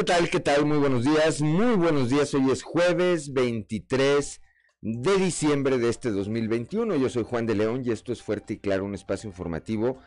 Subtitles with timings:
[0.00, 0.30] ¿Qué tal?
[0.30, 0.64] ¿Qué tal?
[0.64, 1.42] Muy buenos días.
[1.42, 2.32] Muy buenos días.
[2.32, 4.40] Hoy es jueves 23
[4.80, 6.96] de diciembre de este 2021.
[6.96, 9.98] Yo soy Juan de León y esto es Fuerte y Claro, un espacio informativo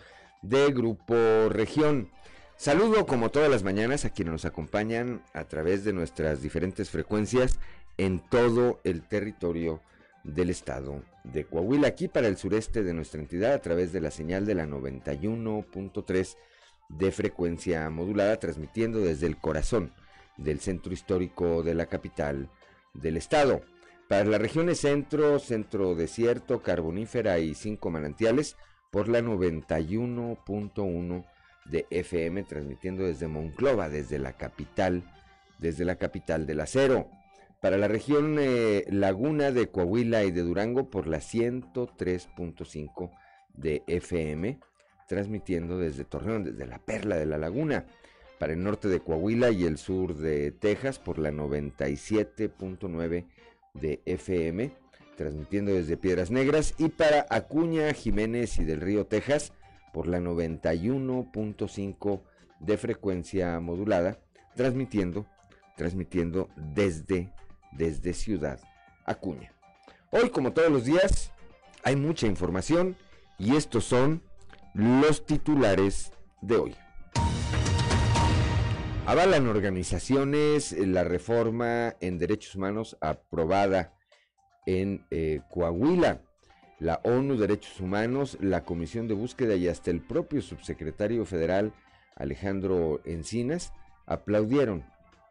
[0.42, 1.14] de Grupo
[1.50, 2.10] Región.
[2.58, 7.60] Saludo como todas las mañanas a quienes nos acompañan a través de nuestras diferentes frecuencias
[7.98, 9.80] en todo el territorio
[10.24, 14.10] del estado de Coahuila, aquí para el sureste de nuestra entidad a través de la
[14.10, 16.36] señal de la 91.3
[16.90, 19.94] de frecuencia modulada, transmitiendo desde el corazón
[20.38, 22.50] del centro histórico de la capital
[22.94, 23.62] del estado.
[24.08, 28.58] Para las regiones centro, centro desierto, carbonífera y cinco manantiales,
[28.92, 31.26] por la 91.1
[31.66, 35.04] de FM, transmitiendo desde Monclova, desde la capital,
[35.58, 37.10] desde la capital del acero.
[37.60, 43.10] Para la región eh, Laguna de Coahuila y de Durango, por la 103.5
[43.54, 44.60] de FM,
[45.08, 47.86] transmitiendo desde Torreón, desde la Perla de la Laguna,
[48.40, 53.26] para el norte de Coahuila y el sur de Texas por la 97.9
[53.74, 54.72] de FM,
[55.16, 59.54] transmitiendo desde Piedras Negras, y para Acuña, Jiménez y del Río Texas
[59.94, 62.22] por la 91.5
[62.60, 64.20] de frecuencia modulada,
[64.56, 65.28] transmitiendo,
[65.78, 67.32] transmitiendo desde,
[67.72, 68.60] desde Ciudad
[69.06, 69.54] Acuña.
[70.12, 71.32] Hoy, como todos los días,
[71.84, 72.96] hay mucha información
[73.38, 74.22] y estos son
[74.74, 76.76] los titulares de hoy.
[79.06, 83.94] Avalan organizaciones la reforma en derechos humanos aprobada
[84.66, 86.22] en eh, Coahuila.
[86.80, 91.72] La ONU Derechos Humanos, la Comisión de Búsqueda y hasta el propio subsecretario federal
[92.16, 93.72] Alejandro Encinas
[94.06, 94.84] aplaudieron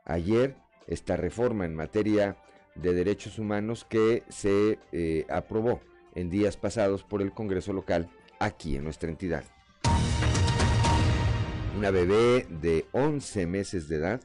[0.07, 2.37] ayer esta reforma en materia
[2.75, 5.81] de derechos humanos que se eh, aprobó
[6.15, 8.09] en días pasados por el Congreso local
[8.43, 9.45] aquí en nuestra entidad.
[11.77, 14.21] Una bebé de 11 meses de edad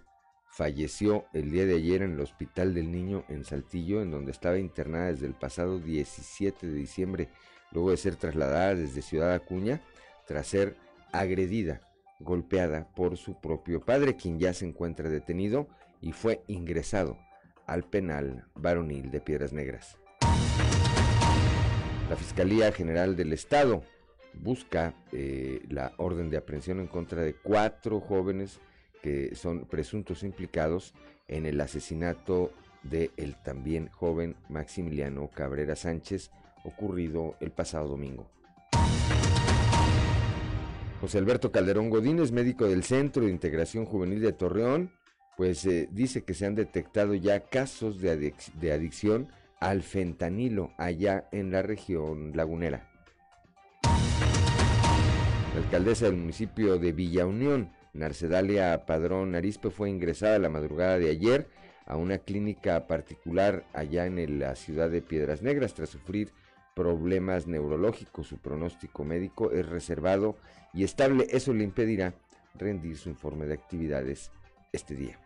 [0.49, 4.57] falleció el día de ayer en el Hospital del Niño en Saltillo, en donde estaba
[4.57, 7.29] internada desde el pasado 17 de diciembre,
[7.71, 9.81] luego de ser trasladada desde Ciudad Acuña
[10.25, 10.75] tras ser
[11.11, 11.81] agredida,
[12.19, 15.67] golpeada por su propio padre, quien ya se encuentra detenido
[16.01, 17.17] y fue ingresado
[17.67, 19.97] al penal varonil de Piedras Negras.
[22.09, 23.83] La Fiscalía General del Estado
[24.41, 28.59] busca eh, la orden de aprehensión en contra de cuatro jóvenes
[29.01, 30.93] que son presuntos implicados
[31.27, 32.51] en el asesinato
[32.83, 36.31] de el también joven Maximiliano Cabrera Sánchez
[36.63, 38.29] ocurrido el pasado domingo.
[41.01, 44.91] José Alberto Calderón Godínez, médico del Centro de Integración Juvenil de Torreón,
[45.37, 49.27] pues eh, dice que se han detectado ya casos de, de adicción
[49.59, 52.89] al fentanilo allá en la región lagunera.
[55.57, 61.09] La alcaldesa del municipio de Villa Unión, Narcedalia Padrón Arispe, fue ingresada la madrugada de
[61.09, 61.49] ayer
[61.87, 66.31] a una clínica particular allá en la ciudad de Piedras Negras tras sufrir
[66.75, 68.27] problemas neurológicos.
[68.27, 70.37] Su pronóstico médico es reservado
[70.75, 71.25] y estable.
[71.31, 72.13] Eso le impedirá
[72.53, 74.29] rendir su informe de actividades
[74.71, 75.19] este día.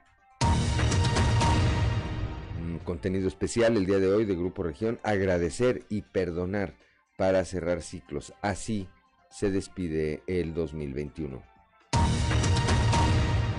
[2.85, 6.75] Contenido especial el día de hoy de Grupo Región, agradecer y perdonar
[7.17, 8.33] para cerrar ciclos.
[8.41, 8.87] Así
[9.31, 11.41] se despide el 2021.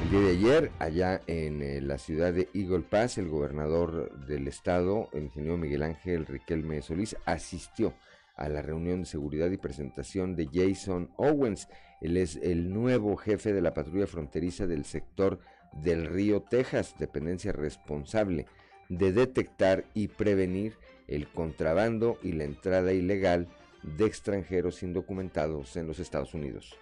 [0.04, 4.46] El día de ayer, allá en eh, la ciudad de Eagle Pass, el gobernador del
[4.46, 7.94] estado, el ingeniero Miguel Ángel Riquelme Solís, asistió
[8.36, 11.68] a la reunión de seguridad y presentación de Jason Owens.
[12.00, 15.40] Él es el nuevo jefe de la patrulla fronteriza del sector
[15.72, 18.46] del río Texas, dependencia responsable
[18.90, 20.76] de detectar y prevenir
[21.08, 23.48] el contrabando y la entrada ilegal
[23.82, 26.76] de extranjeros indocumentados en los Estados Unidos.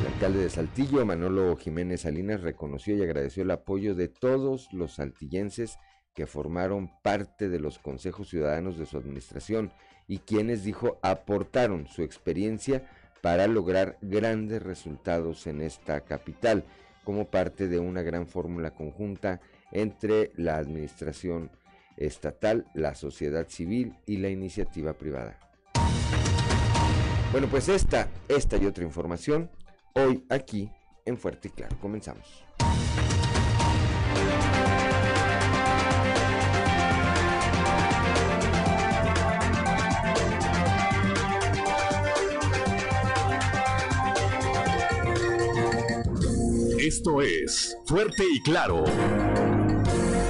[0.00, 4.94] El alcalde de Saltillo, Manolo Jiménez Salinas, reconoció y agradeció el apoyo de todos los
[4.94, 5.78] saltillenses
[6.14, 9.72] que formaron parte de los consejos ciudadanos de su administración
[10.08, 12.88] y quienes, dijo, aportaron su experiencia
[13.20, 16.64] para lograr grandes resultados en esta capital,
[17.04, 19.40] como parte de una gran fórmula conjunta
[19.72, 21.50] entre la administración
[21.96, 25.38] estatal, la sociedad civil y la iniciativa privada.
[27.32, 29.50] Bueno, pues esta, esta y otra información
[29.94, 30.70] hoy aquí
[31.04, 31.76] en Fuerte y Claro.
[31.80, 32.44] Comenzamos.
[46.78, 48.84] Esto es Fuerte y Claro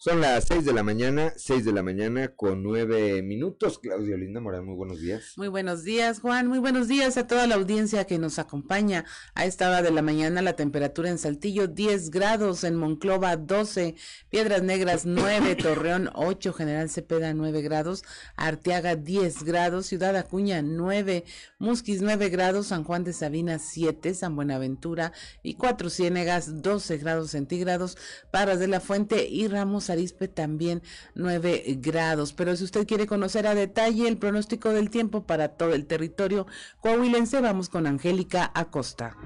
[0.00, 3.80] Son las 6 de la mañana, 6 de la mañana con 9 minutos.
[3.80, 5.32] Claudio Linda Morán, muy buenos días.
[5.36, 6.46] Muy buenos días, Juan.
[6.46, 9.04] Muy buenos días a toda la audiencia que nos acompaña.
[9.34, 13.96] A esta hora de la mañana la temperatura en Saltillo 10 grados, en Monclova 12,
[14.30, 18.04] Piedras Negras 9, Torreón 8, General Cepeda 9 grados,
[18.36, 21.24] Arteaga 10 grados, Ciudad Acuña 9,
[21.58, 25.12] Musquis 9 grados, San Juan de Sabina 7, San Buenaventura
[25.42, 27.98] y Cuatro Ciénegas 12 grados centígrados,
[28.30, 30.82] Parras de la Fuente y Ramos Arispe también
[31.14, 32.32] 9 grados.
[32.32, 36.46] Pero si usted quiere conocer a detalle el pronóstico del tiempo para todo el territorio
[36.80, 39.16] coahuilense, vamos con Angélica Acosta.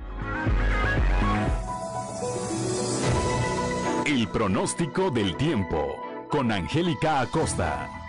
[4.05, 5.87] El pronóstico del tiempo
[6.29, 8.02] con Angélica Acosta.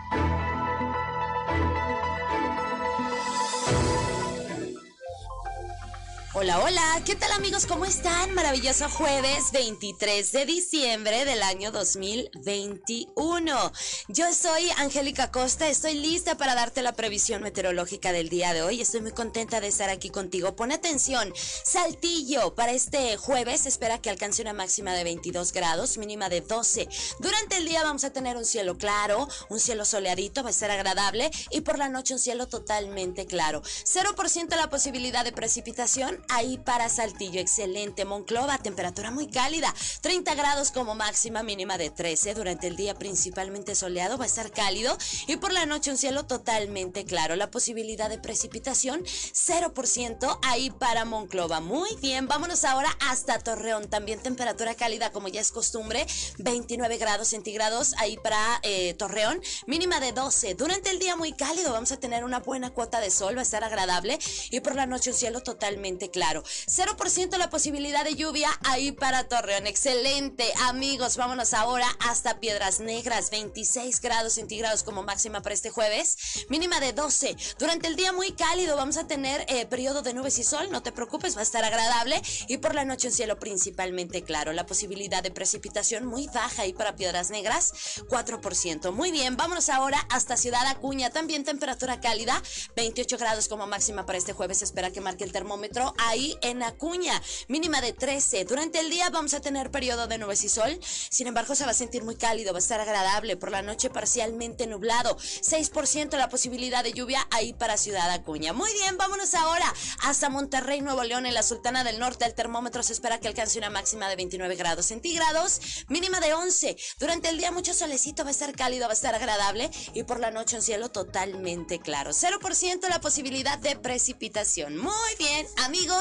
[6.35, 7.68] Hola, hola, ¿qué tal amigos?
[7.68, 8.33] ¿Cómo están?
[8.33, 13.71] Maravilloso jueves 23 de diciembre del año 2021.
[14.07, 18.81] Yo soy Angélica Costa, estoy lista para darte la previsión meteorológica del día de hoy.
[18.81, 20.56] Estoy muy contenta de estar aquí contigo.
[20.56, 26.30] Pon atención, Saltillo, para este jueves espera que alcance una máxima de 22 grados, mínima
[26.30, 26.89] de 12.
[27.19, 30.71] Durante el día vamos a tener un cielo claro, un cielo soleadito, va a ser
[30.71, 33.62] agradable y por la noche un cielo totalmente claro.
[33.62, 37.39] 0% la posibilidad de precipitación ahí para Saltillo.
[37.39, 38.05] Excelente.
[38.05, 39.73] Monclova, temperatura muy cálida.
[40.01, 42.33] 30 grados como máxima, mínima de 13.
[42.33, 44.97] Durante el día principalmente soleado, va a estar cálido.
[45.27, 47.35] Y por la noche un cielo totalmente claro.
[47.35, 51.59] La posibilidad de precipitación, 0% ahí para Monclova.
[51.59, 53.89] Muy bien, vámonos ahora hasta Torreón.
[53.89, 56.05] También temperatura cálida como ya es costumbre.
[56.39, 59.41] 29 grados centígrados ahí para eh, Torreón.
[59.67, 60.55] Mínima de 12.
[60.55, 63.35] Durante el día muy cálido, vamos a tener una buena cuota de sol.
[63.35, 64.19] Va a estar agradable.
[64.51, 66.44] Y por la noche un cielo totalmente claro.
[66.44, 69.68] 0% la posibilidad de lluvia ahí para Torreón.
[69.68, 71.18] Excelente, amigos.
[71.18, 73.31] Vámonos ahora hasta Piedras Negras.
[73.31, 76.45] 26 grados centígrados como máxima para este jueves.
[76.50, 77.36] Mínima de 12.
[77.60, 80.69] Durante el día muy cálido vamos a tener eh, periodo de nubes y sol.
[80.71, 82.21] No te preocupes, va a estar agradable.
[82.48, 84.54] Y por la noche un cielo principalmente claro.
[84.54, 87.74] La posibilidad de precipitación muy baja ahí para Piedras Negras.
[88.07, 88.92] 4%.
[88.92, 91.09] Muy bien, vámonos ahora hasta Ciudad Acuña.
[91.09, 92.42] También temperatura cálida.
[92.75, 94.62] 28 grados como máxima para este jueves.
[94.62, 98.45] Espera que marque el termómetro ahí en Acuña, mínima de 13.
[98.45, 101.71] Durante el día vamos a tener periodo de nubes y sol, sin embargo se va
[101.71, 106.29] a sentir muy cálido, va a estar agradable, por la noche parcialmente nublado, 6% la
[106.29, 108.53] posibilidad de lluvia ahí para Ciudad Acuña.
[108.53, 109.73] Muy bien, vámonos ahora
[110.03, 113.57] hasta Monterrey, Nuevo León, en la Sultana del Norte, el termómetro se espera que alcance
[113.57, 116.77] una máxima de 29 grados centígrados, mínima de 11.
[116.99, 120.19] Durante el día mucho solecito, va a estar cálido, va a estar agradable y por
[120.19, 122.11] la noche un cielo totalmente claro.
[122.11, 124.77] 0% la posibilidad de precipitación.
[124.77, 125.93] Muy bien, amigos,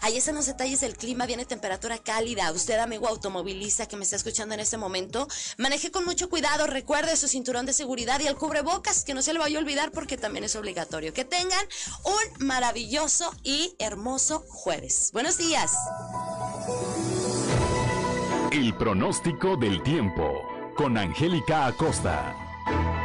[0.00, 2.52] ahí están los detalles del clima, viene temperatura cálida.
[2.52, 5.28] Usted, amigo automovilista que me está escuchando en este momento,
[5.58, 9.32] maneje con mucho cuidado, recuerde su cinturón de seguridad y el cubrebocas, que no se
[9.32, 11.12] le vaya a olvidar porque también es obligatorio.
[11.12, 11.66] Que tengan
[12.04, 15.10] un maravilloso y hermoso jueves.
[15.12, 15.72] Buenos días.
[18.50, 20.42] El pronóstico del tiempo
[20.76, 23.01] con Angélica Acosta.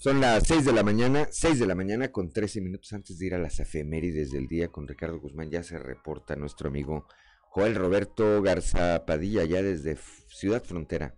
[0.00, 3.26] Son las 6 de la mañana, 6 de la mañana con 13 minutos antes de
[3.26, 5.50] ir a las efemérides del día con Ricardo Guzmán.
[5.50, 7.08] Ya se reporta nuestro amigo
[7.50, 11.16] Joel Roberto Garza Padilla, ya desde Ciudad Frontera,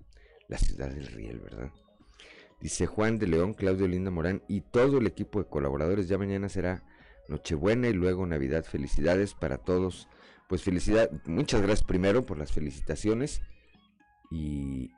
[0.49, 1.71] la ciudad del Riel, ¿verdad?
[2.63, 6.09] Dice Juan de León, Claudio Linda Morán y todo el equipo de colaboradores.
[6.09, 6.83] Ya mañana será
[7.29, 8.65] Nochebuena y luego Navidad.
[8.65, 10.09] Felicidades para todos.
[10.49, 13.43] Pues felicidad, muchas gracias primero por las felicitaciones
[14.31, 14.91] y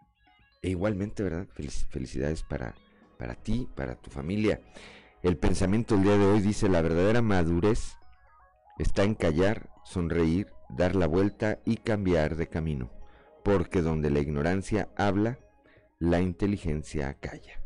[0.63, 1.49] e igualmente, ¿verdad?
[1.91, 2.77] felicidades para
[3.23, 4.61] para ti, para tu familia.
[5.23, 7.97] El pensamiento del día de hoy dice, la verdadera madurez
[8.81, 12.91] está en callar, sonreír, dar la vuelta y cambiar de camino,
[13.45, 15.39] porque donde la ignorancia habla,
[16.01, 17.63] la inteligencia calla.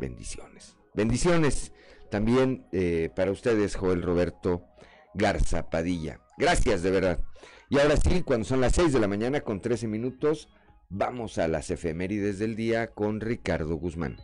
[0.00, 0.74] Bendiciones.
[0.94, 1.74] Bendiciones
[2.10, 4.64] también eh, para ustedes, Joel Roberto
[5.12, 6.18] Garza Padilla.
[6.38, 7.20] Gracias de verdad.
[7.68, 10.48] Y ahora sí, cuando son las 6 de la mañana con 13 minutos,
[10.90, 14.16] Vamos a las efemérides del día con Ricardo Guzmán.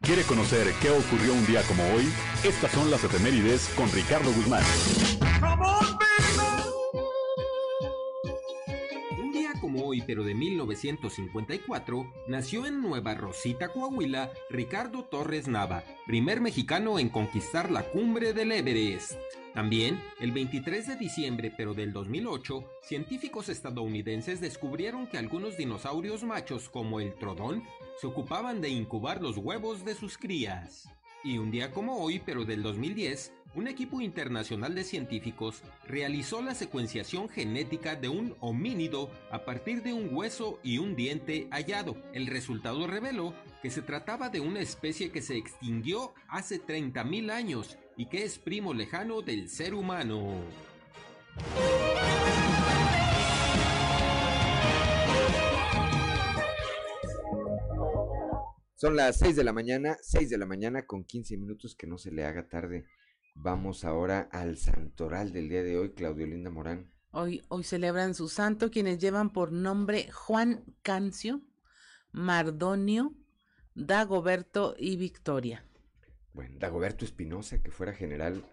[0.00, 2.04] ¿Quiere conocer qué ocurrió un día como hoy?
[2.44, 4.62] Estas son las efemérides con Ricardo Guzmán.
[9.82, 17.08] Hoy, pero de 1954, nació en Nueva Rosita, Coahuila, Ricardo Torres Nava, primer mexicano en
[17.08, 19.14] conquistar la cumbre del Everest.
[19.54, 26.68] También, el 23 de diciembre pero del 2008, científicos estadounidenses descubrieron que algunos dinosaurios machos
[26.68, 27.62] como el trodón
[28.00, 30.88] se ocupaban de incubar los huevos de sus crías.
[31.22, 36.54] Y un día como hoy, pero del 2010, un equipo internacional de científicos realizó la
[36.54, 41.96] secuenciación genética de un homínido a partir de un hueso y un diente hallado.
[42.12, 47.78] El resultado reveló que se trataba de una especie que se extinguió hace 30.000 años
[47.96, 50.42] y que es primo lejano del ser humano.
[58.76, 61.96] Son las 6 de la mañana, 6 de la mañana con 15 minutos, que no
[61.96, 62.84] se le haga tarde.
[63.34, 66.90] Vamos ahora al santoral del día de hoy, Claudio Linda Morán.
[67.10, 71.42] Hoy, hoy celebran su santo quienes llevan por nombre Juan Cancio,
[72.12, 73.14] Mardonio,
[73.74, 75.64] Dagoberto y Victoria.
[76.32, 78.44] Bueno, Dagoberto Espinosa, que fuera general,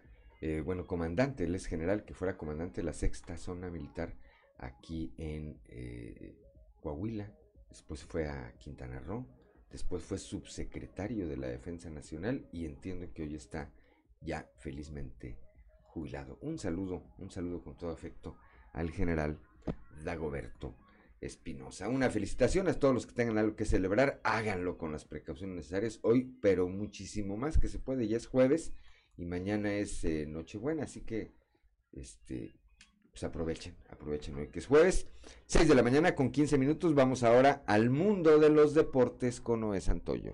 [0.42, 4.18] eh, bueno, comandante, él es general, que fuera comandante de la sexta zona militar
[4.58, 6.36] aquí en eh,
[6.82, 7.32] Coahuila.
[7.70, 9.26] Después fue a Quintana Roo
[9.72, 13.72] Después fue subsecretario de la Defensa Nacional y entiendo que hoy está
[14.22, 15.38] ya felizmente
[15.84, 16.38] jubilado.
[16.42, 18.38] Un saludo, un saludo con todo afecto
[18.74, 19.40] al general
[20.04, 20.76] Dagoberto
[21.20, 21.90] Espinosa.
[21.90, 24.20] Una felicitación a todos los que tengan algo que celebrar.
[24.24, 28.08] Háganlo con las precauciones necesarias hoy, pero muchísimo más que se puede.
[28.08, 28.74] Ya es jueves
[29.18, 31.32] y mañana es eh, Nochebuena, así que
[31.92, 32.56] este
[33.12, 35.06] pues aprovechen, aprovechen hoy que es jueves,
[35.48, 36.96] 6 de la mañana con 15 minutos.
[36.96, 40.34] Vamos ahora al mundo de los deportes con Noé Santoyo.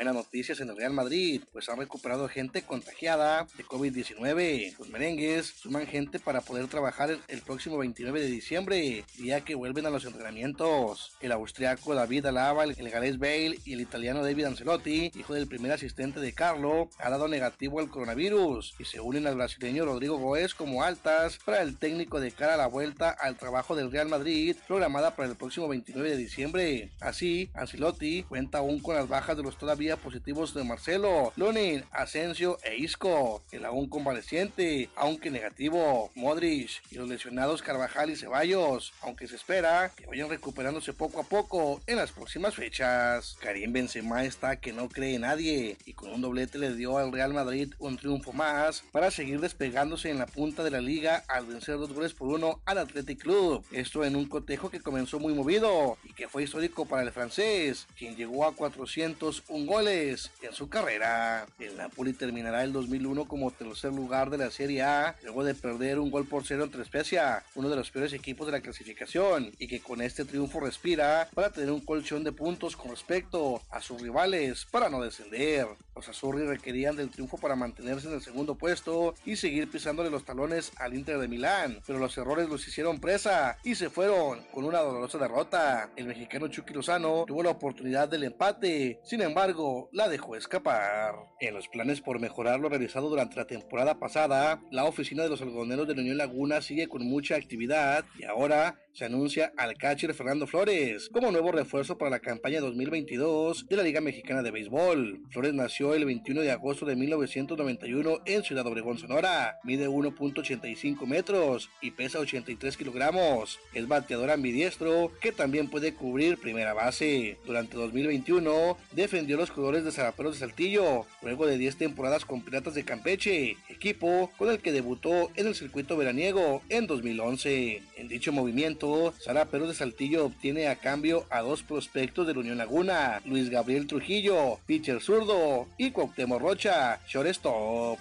[0.00, 4.78] Buenas noticias en el Real Madrid, pues han recuperado gente contagiada de COVID-19.
[4.78, 9.84] Los merengues suman gente para poder trabajar el, próximo 29 de diciembre, día que vuelven
[9.84, 11.12] a los entrenamientos.
[11.20, 15.72] El austriaco David Alaba, el, galés Bale y el italiano David Ancelotti, hijo del primer
[15.72, 20.54] asistente de Carlo, ha dado negativo al coronavirus y se unen al brasileño Rodrigo Goes
[20.54, 24.56] como altas para el técnico de cara a la vuelta al trabajo del Real Madrid,
[24.66, 26.90] programada para el próximo 29 de diciembre.
[27.00, 32.58] Así, Ancelotti cuenta aún con las bajas de los todavía positivos de Marcelo, Lunin, Asensio
[32.62, 39.26] e Isco, el aún convaleciente, aunque negativo, Modric y los lesionados Carvajal y Ceballos, aunque
[39.26, 43.36] se espera que vayan recuperándose poco a poco en las próximas fechas.
[43.40, 47.34] Karim Benzema está que no cree nadie y con un doblete le dio al Real
[47.34, 51.78] Madrid un triunfo más para seguir despegándose en la punta de la liga al vencer
[51.78, 53.64] dos goles por uno al Athletic Club.
[53.72, 57.86] Esto en un cotejo que comenzó muy movido y que fue histórico para el francés,
[57.96, 61.46] quien llegó a 401 goles en su carrera.
[61.58, 65.98] El Napoli terminará el 2001 como tercer lugar de la Serie A, luego de perder
[65.98, 69.68] un gol por cero entre Spezia, uno de los peores equipos de la clasificación, y
[69.68, 74.02] que con este triunfo respira para tener un colchón de puntos con respecto a sus
[74.02, 75.66] rivales para no descender.
[75.94, 80.24] Los Azurri requerían del triunfo para mantenerse en el segundo puesto y seguir pisándole los
[80.24, 84.64] talones al Inter de Milán, pero los errores los hicieron presa y se fueron con
[84.64, 85.90] una dolorosa derrota.
[85.96, 91.14] El mexicano Chucky Lozano tuvo la oportunidad del empate, sin embargo, la dejó escapar.
[91.40, 95.42] En los planes por mejorar lo realizado durante la temporada pasada, la oficina de los
[95.42, 100.14] algodoneros de la Unión Laguna sigue con mucha actividad y ahora se anuncia al catcher
[100.14, 105.22] Fernando Flores como nuevo refuerzo para la campaña 2022 de la Liga Mexicana de Béisbol.
[105.30, 109.58] Flores nació el 21 de agosto de 1991 en Ciudad Obregón, Sonora.
[109.64, 113.58] Mide 1.85 metros y pesa 83 kilogramos.
[113.74, 117.38] Es bateador ambidiestro que también puede cubrir primera base.
[117.46, 122.74] Durante 2021 defendió los colores de Zaraperos de Saltillo luego de 10 temporadas con Piratas
[122.74, 127.82] de Campeche, equipo con el que debutó en el circuito veraniego en 2011.
[127.96, 128.80] En dicho movimiento
[129.18, 133.50] Sara Perú de Saltillo obtiene a cambio a dos prospectos de la Unión Laguna, Luis
[133.50, 137.98] Gabriel Trujillo, pitcher zurdo, y Cuauhtémoc Rocha, shortstop.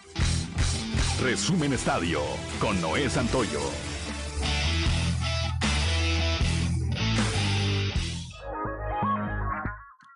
[1.22, 2.22] Resumen Estadio
[2.60, 3.60] con Noé Santoyo.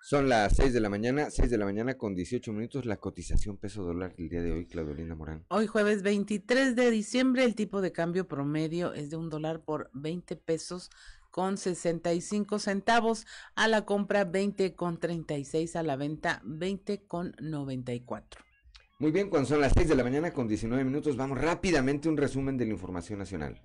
[0.06, 3.56] Son las 6 de la mañana, 6 de la mañana con 18 minutos, la cotización
[3.56, 5.46] peso dólar del día de hoy, Claudelina Morán.
[5.48, 9.88] Hoy jueves 23 de diciembre, el tipo de cambio promedio es de un dólar por
[9.94, 10.90] 20 pesos
[11.30, 18.44] con 65 centavos, a la compra 20 con 36, a la venta 20 con 94.
[18.98, 22.18] Muy bien, cuando son las 6 de la mañana con 19 minutos, vamos rápidamente un
[22.18, 23.58] resumen de la información nacional.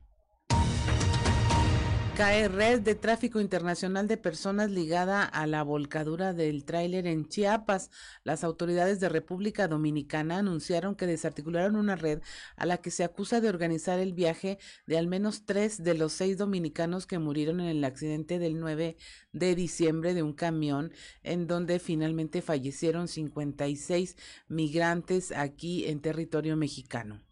[2.19, 7.91] Cae red de tráfico internacional de personas ligada a la volcadura del tráiler en Chiapas.
[8.25, 12.19] Las autoridades de República Dominicana anunciaron que desarticularon una red
[12.57, 16.11] a la que se acusa de organizar el viaje de al menos tres de los
[16.11, 18.97] seis dominicanos que murieron en el accidente del 9
[19.31, 20.91] de diciembre de un camión
[21.23, 24.17] en donde finalmente fallecieron 56
[24.49, 27.28] migrantes aquí en territorio mexicano.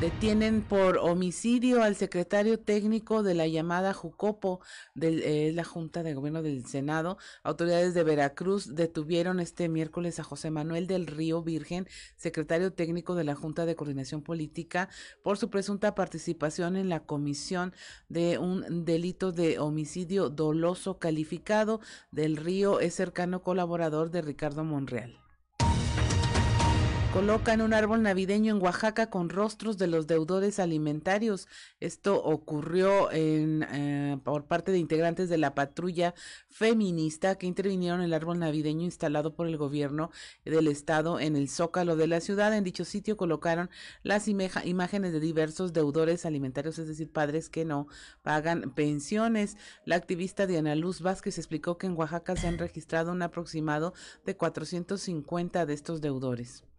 [0.00, 4.60] Detienen por homicidio al secretario técnico de la llamada Jucopo,
[4.94, 7.18] de la Junta de Gobierno del Senado.
[7.42, 13.24] Autoridades de Veracruz detuvieron este miércoles a José Manuel del Río Virgen, secretario técnico de
[13.24, 14.88] la Junta de Coordinación Política,
[15.22, 17.74] por su presunta participación en la comisión
[18.08, 21.80] de un delito de homicidio doloso calificado.
[22.10, 25.20] Del Río es cercano colaborador de Ricardo Monreal.
[27.12, 31.48] Colocan un árbol navideño en Oaxaca con rostros de los deudores alimentarios.
[31.80, 36.14] Esto ocurrió en, eh, por parte de integrantes de la patrulla
[36.48, 40.12] feminista que intervinieron en el árbol navideño instalado por el gobierno
[40.44, 42.56] del estado en el zócalo de la ciudad.
[42.56, 43.70] En dicho sitio colocaron
[44.04, 47.88] las imágenes de diversos deudores alimentarios, es decir, padres que no
[48.22, 49.56] pagan pensiones.
[49.84, 54.36] La activista Diana Luz Vázquez explicó que en Oaxaca se han registrado un aproximado de
[54.36, 56.69] 450 de estos deudores.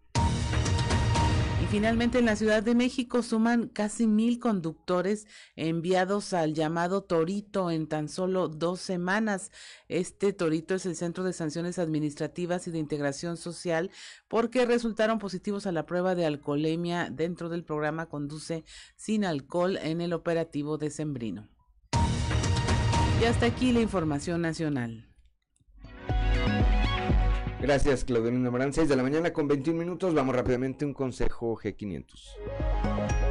[1.69, 5.25] Finalmente, en la Ciudad de México suman casi mil conductores
[5.55, 9.51] enviados al llamado Torito en tan solo dos semanas.
[9.87, 13.89] Este Torito es el Centro de Sanciones Administrativas y de Integración Social
[14.27, 18.65] porque resultaron positivos a la prueba de alcoholemia dentro del programa Conduce
[18.97, 21.47] sin alcohol en el operativo de Sembrino.
[23.21, 25.10] Y hasta aquí la información nacional.
[27.61, 28.73] Gracias, Claudelina Morán.
[28.73, 30.15] 6 de la mañana con 21 minutos.
[30.15, 33.30] Vamos rápidamente a un consejo G500.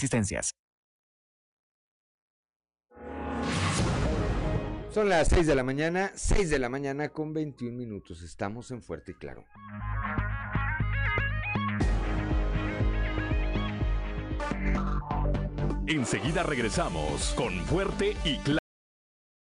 [0.00, 0.40] existencia
[4.92, 8.22] son las 6 de la mañana, 6 de la mañana con 21 minutos.
[8.22, 9.44] Estamos en Fuerte y Claro.
[15.86, 18.58] Enseguida regresamos con Fuerte y Claro.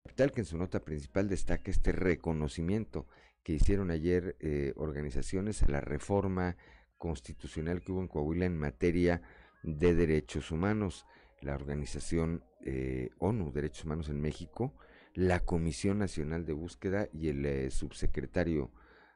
[0.04, 3.06] Capital que en su nota principal destaca este reconocimiento
[3.44, 6.56] que hicieron ayer eh, organizaciones a la reforma
[6.96, 9.22] constitucional que hubo en Coahuila en materia
[9.62, 11.06] de Derechos Humanos,
[11.40, 14.74] la organización eh, ONU Derechos Humanos en México,
[15.14, 18.70] la Comisión Nacional de Búsqueda y el eh, subsecretario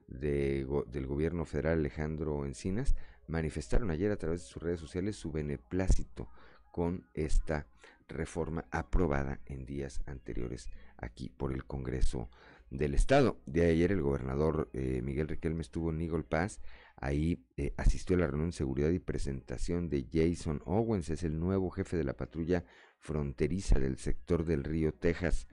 [0.09, 2.94] de, del Gobierno Federal Alejandro Encinas
[3.28, 6.28] manifestaron ayer a través de sus redes sociales su beneplácito
[6.70, 7.66] con esta
[8.09, 12.28] reforma aprobada en días anteriores aquí por el Congreso
[12.70, 13.38] del Estado.
[13.46, 16.61] De ayer el gobernador eh, Miguel Riquelme estuvo en Eagle Pass
[17.02, 21.36] Ahí eh, asistió a la reunión de seguridad y presentación de Jason Owens, es el
[21.36, 22.64] nuevo jefe de la patrulla
[23.00, 25.48] fronteriza del sector del río Texas.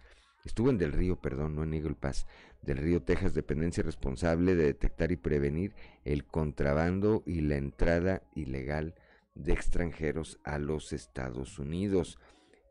[0.45, 2.27] Estuvo en Del Río, perdón, no en Eagle Pass,
[2.61, 5.73] del río Texas, dependencia responsable de detectar y prevenir
[6.05, 8.93] el contrabando y la entrada ilegal
[9.33, 12.19] de extranjeros a los Estados Unidos.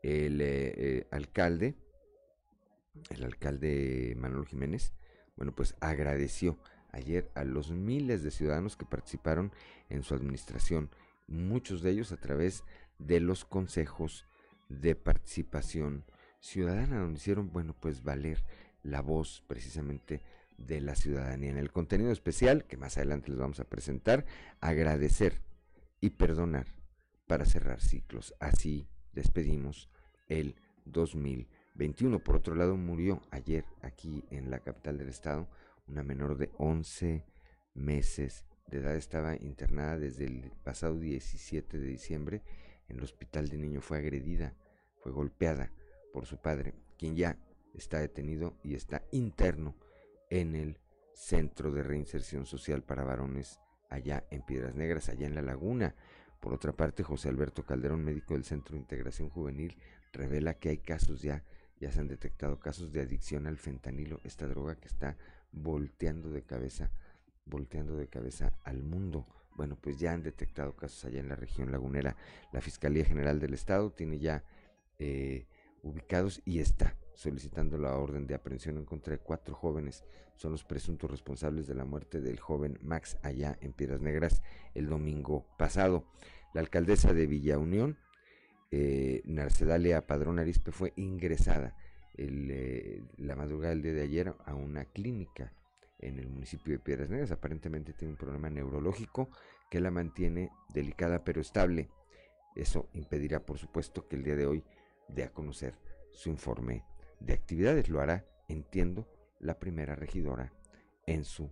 [0.03, 1.75] El eh, alcalde,
[3.09, 4.93] el alcalde Manuel Jiménez,
[5.35, 6.57] bueno, pues agradeció
[6.91, 9.51] ayer a los miles de ciudadanos que participaron
[9.89, 10.89] en su administración,
[11.27, 12.63] muchos de ellos a través
[12.97, 14.25] de los consejos
[14.67, 16.05] de participación
[16.39, 18.43] ciudadana, donde hicieron, bueno, pues valer
[18.83, 20.21] la voz precisamente
[20.57, 21.49] de la ciudadanía.
[21.49, 24.25] En el contenido especial, que más adelante les vamos a presentar,
[24.59, 25.41] agradecer
[26.01, 26.67] y perdonar
[27.27, 28.33] para cerrar ciclos.
[28.39, 29.89] Así despedimos
[30.27, 32.19] el 2021.
[32.19, 35.47] Por otro lado, murió ayer aquí en la capital del estado
[35.89, 37.25] una menor de 11
[37.73, 42.43] meses de edad estaba internada desde el pasado 17 de diciembre
[42.87, 43.81] en el hospital de niño.
[43.81, 44.53] Fue agredida,
[44.99, 45.71] fue golpeada
[46.13, 47.37] por su padre, quien ya
[47.73, 49.75] está detenido y está interno
[50.29, 50.77] en el
[51.13, 55.95] Centro de Reinserción Social para Varones allá en Piedras Negras, allá en La Laguna.
[56.39, 59.77] Por otra parte, José Alberto Calderón, médico del Centro de Integración Juvenil,
[60.13, 61.43] revela que hay casos ya,
[61.79, 65.17] ya se han detectado casos de adicción al fentanilo, esta droga que está
[65.51, 66.91] volteando de cabeza,
[67.45, 69.27] volteando de cabeza al mundo.
[69.55, 72.15] Bueno, pues ya han detectado casos allá en la región lagunera.
[72.53, 74.43] La Fiscalía General del Estado tiene ya
[74.99, 75.47] eh,
[75.83, 80.05] ubicados y está solicitando la orden de aprehensión en contra de cuatro jóvenes.
[80.35, 84.41] Son los presuntos responsables de la muerte del joven Max allá en Piedras Negras
[84.73, 86.05] el domingo pasado.
[86.53, 87.97] La alcaldesa de Villa Unión,
[88.71, 91.75] eh, Narcedalia Padrón Arispe, fue ingresada
[92.21, 95.53] eh, la madrugada del día de ayer a una clínica
[95.99, 97.31] en el municipio de Piedras Negras.
[97.31, 99.29] Aparentemente tiene un problema neurológico
[99.69, 101.89] que la mantiene delicada pero estable.
[102.55, 104.63] Eso impedirá, por supuesto, que el día de hoy
[105.07, 105.75] dé a conocer
[106.11, 106.83] su informe
[107.21, 107.87] de actividades.
[107.87, 109.07] Lo hará, entiendo,
[109.39, 110.51] la primera regidora
[111.05, 111.49] en su,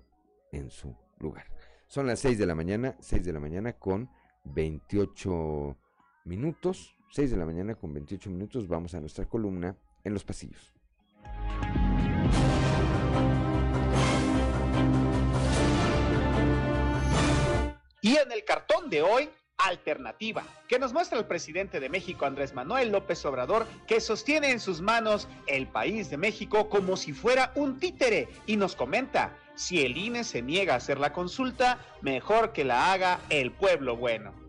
[0.52, 1.46] en su lugar.
[1.88, 4.10] Son las 6 de la mañana, 6 de la mañana con
[4.44, 5.78] 28
[6.26, 6.98] minutos.
[7.12, 8.68] 6 de la mañana con 28 minutos.
[8.68, 9.78] Vamos a nuestra columna
[10.08, 10.74] en los pasillos.
[18.02, 22.54] Y en el cartón de hoy, alternativa, que nos muestra el presidente de México, Andrés
[22.54, 27.52] Manuel López Obrador, que sostiene en sus manos el país de México como si fuera
[27.56, 32.54] un títere y nos comenta, si el INE se niega a hacer la consulta, mejor
[32.54, 34.47] que la haga el pueblo bueno.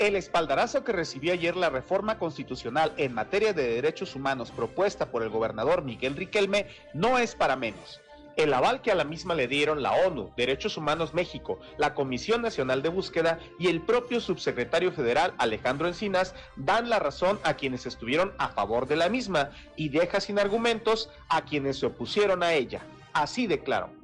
[0.00, 5.22] El espaldarazo que recibió ayer la reforma constitucional en materia de derechos humanos propuesta por
[5.22, 8.00] el gobernador Miguel Riquelme no es para menos.
[8.36, 12.40] El aval que a la misma le dieron la ONU, Derechos Humanos México, la Comisión
[12.40, 17.84] Nacional de Búsqueda y el propio subsecretario federal Alejandro Encinas dan la razón a quienes
[17.84, 22.54] estuvieron a favor de la misma y deja sin argumentos a quienes se opusieron a
[22.54, 22.80] ella.
[23.12, 23.99] Así de claro.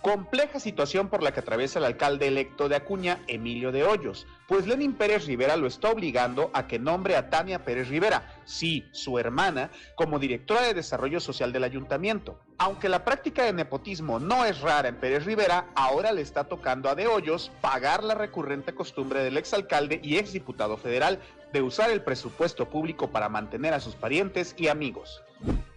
[0.00, 4.66] Compleja situación por la que atraviesa el alcalde electo de Acuña, Emilio de Hoyos, pues
[4.66, 9.18] Lenin Pérez Rivera lo está obligando a que nombre a Tania Pérez Rivera, sí, su
[9.18, 12.40] hermana, como directora de Desarrollo Social del ayuntamiento.
[12.58, 16.88] Aunque la práctica de nepotismo no es rara en Pérez Rivera, ahora le está tocando
[16.88, 21.20] a De Hoyos pagar la recurrente costumbre del exalcalde y exdiputado federal
[21.52, 25.22] de usar el presupuesto público para mantener a sus parientes y amigos.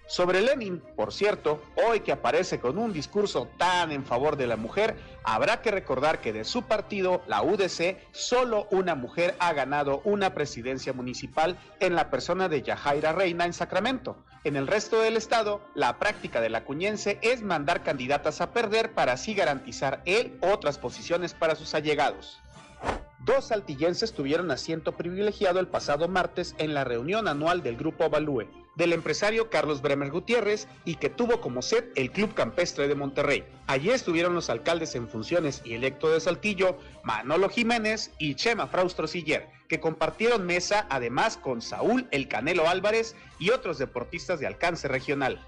[0.08, 4.56] Sobre Lenin, por cierto, hoy que aparece con un discurso tan en favor de la
[4.56, 10.02] mujer, habrá que recordar que de su partido, la UDC, solo una mujer ha ganado
[10.04, 14.16] una presidencia municipal en la persona de Yajaira Reina en Sacramento.
[14.44, 18.92] En el resto del estado, la práctica de la cuñense es mandar candidatas a perder
[18.94, 22.40] para así garantizar él otras posiciones para sus allegados.
[23.26, 28.46] Dos saltillenses tuvieron asiento privilegiado el pasado martes en la reunión anual del Grupo Avalúe,
[28.76, 33.46] del empresario Carlos Bremer Gutiérrez y que tuvo como set el Club Campestre de Monterrey.
[33.68, 39.08] Allí estuvieron los alcaldes en funciones y electo de Saltillo, Manolo Jiménez y Chema Fraustro
[39.08, 44.88] Siller, que compartieron mesa además con Saúl El Canelo Álvarez y otros deportistas de alcance
[44.88, 45.46] regional.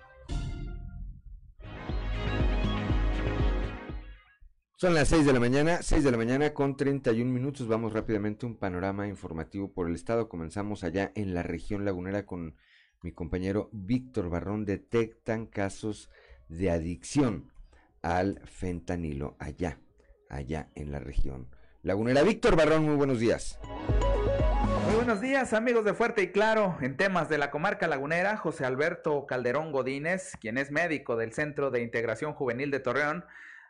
[4.80, 7.68] Son las 6 de la mañana, 6 de la mañana con 31 minutos.
[7.68, 10.30] Vamos rápidamente a un panorama informativo por el estado.
[10.30, 12.56] Comenzamos allá en la región lagunera con
[13.02, 14.66] mi compañero Víctor Barrón.
[14.66, 16.10] Detectan casos
[16.50, 17.52] de adicción
[18.02, 19.80] al fentanilo allá,
[20.30, 21.48] allá en la región
[21.84, 22.24] lagunera.
[22.24, 23.60] Víctor Barrón, muy buenos días.
[24.86, 26.78] Muy buenos días amigos de Fuerte y Claro.
[26.82, 31.72] En temas de la comarca lagunera, José Alberto Calderón Godínez, quien es médico del Centro
[31.72, 33.26] de Integración Juvenil de Torreón,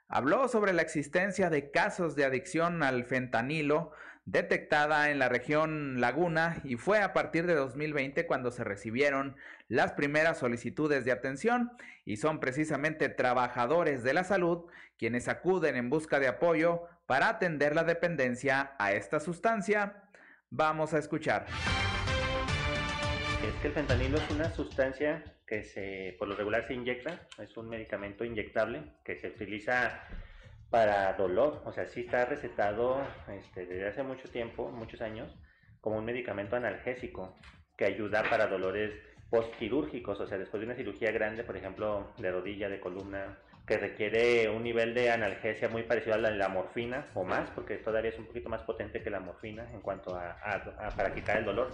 [0.08, 3.92] habló sobre la existencia de casos de adicción al fentanilo
[4.28, 9.38] detectada en la región Laguna y fue a partir de 2020 cuando se recibieron
[9.70, 11.72] las primeras solicitudes de atención
[12.04, 14.66] y son precisamente trabajadores de la salud
[14.98, 20.04] quienes acuden en busca de apoyo para atender la dependencia a esta sustancia.
[20.50, 21.46] Vamos a escuchar.
[23.48, 27.56] Es que el fentanilo es una sustancia que se, por lo regular se inyecta, es
[27.56, 30.02] un medicamento inyectable que se utiliza
[30.70, 35.34] para dolor, o sea, sí está recetado este, desde hace mucho tiempo, muchos años,
[35.82, 37.36] como un medicamento analgésico
[37.78, 38.94] que ayuda para dolores
[39.30, 43.78] postquirúrgicos, o sea, después de una cirugía grande, por ejemplo, de rodilla, de columna, que
[43.78, 48.12] requiere un nivel de analgesia muy parecido a la, la morfina o más, porque todavía
[48.12, 50.38] es un poquito más potente que la morfina en cuanto a
[50.96, 51.72] para quitar el dolor.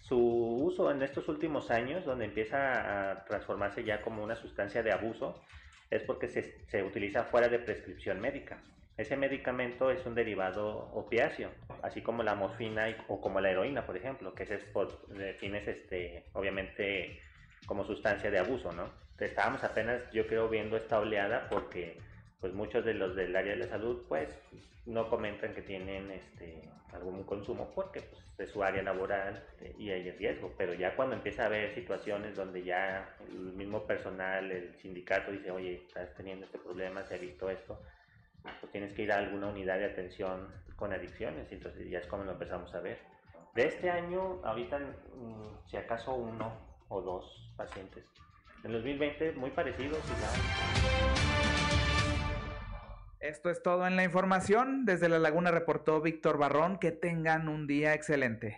[0.00, 4.92] Su uso en estos últimos años, donde empieza a transformarse ya como una sustancia de
[4.92, 5.40] abuso,
[5.90, 8.58] es porque se, se utiliza fuera de prescripción médica.
[8.96, 11.50] Ese medicamento es un derivado opiáceo,
[11.82, 14.90] así como la morfina o como la heroína, por ejemplo, que es por
[15.38, 17.20] fines, este, obviamente,
[17.66, 18.90] como sustancia de abuso, ¿no?
[19.18, 21.98] Estábamos apenas, yo creo, viendo esta oleada porque
[22.40, 24.28] pues muchos de los del área de la salud pues
[24.86, 29.90] no comentan que tienen este algún consumo porque pues, es su área laboral eh, y
[29.90, 34.74] hay riesgo, pero ya cuando empieza a haber situaciones donde ya el mismo personal, el
[34.76, 37.80] sindicato dice, oye, estás teniendo este problema, se ha visto esto,
[38.42, 42.24] pues tienes que ir a alguna unidad de atención con adicciones, entonces ya es como
[42.24, 42.98] lo empezamos a ver.
[43.54, 46.52] De este año, ahorita, mm, si acaso uno
[46.88, 48.04] o dos pacientes.
[48.64, 49.98] En 2020, muy parecidos.
[53.20, 54.86] Esto es todo en la información.
[54.86, 56.78] Desde La Laguna reportó Víctor Barrón.
[56.78, 58.56] Que tengan un día excelente.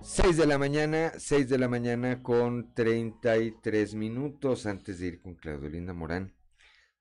[0.00, 5.34] 6 de la mañana, 6 de la mañana con 33 minutos antes de ir con
[5.34, 6.32] Claudelina Morán.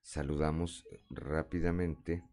[0.01, 2.23] Saludamos rápidamente.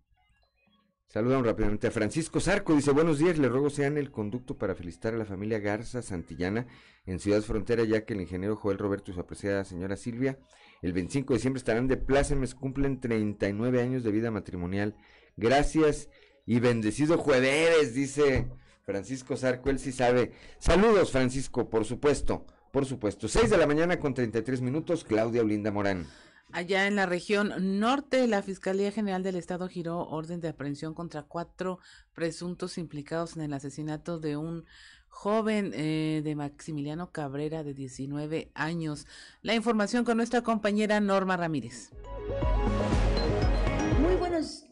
[1.07, 2.75] Saludamos rápidamente a Francisco Zarco.
[2.75, 6.67] Dice, buenos días, le ruego sean el conducto para felicitar a la familia Garza Santillana
[7.05, 10.39] en Ciudad Frontera, ya que el ingeniero Joel Roberto y su apreciada señora Silvia,
[10.85, 14.95] el 25 de diciembre estarán de plácemes, cumplen 39 años de vida matrimonial.
[15.35, 16.11] Gracias
[16.45, 18.51] y bendecido jueves, dice
[18.85, 20.33] Francisco Zarco, él sí sabe.
[20.59, 23.29] Saludos, Francisco, por supuesto, por supuesto.
[23.29, 26.07] 6 de la mañana con 33 minutos, Claudia Olinda Morán.
[26.53, 31.23] Allá en la región norte, la Fiscalía General del Estado giró orden de aprehensión contra
[31.23, 31.79] cuatro
[32.13, 34.67] presuntos implicados en el asesinato de un
[35.15, 39.07] joven eh, de Maximiliano Cabrera de 19 años.
[39.43, 41.93] La información con nuestra compañera Norma Ramírez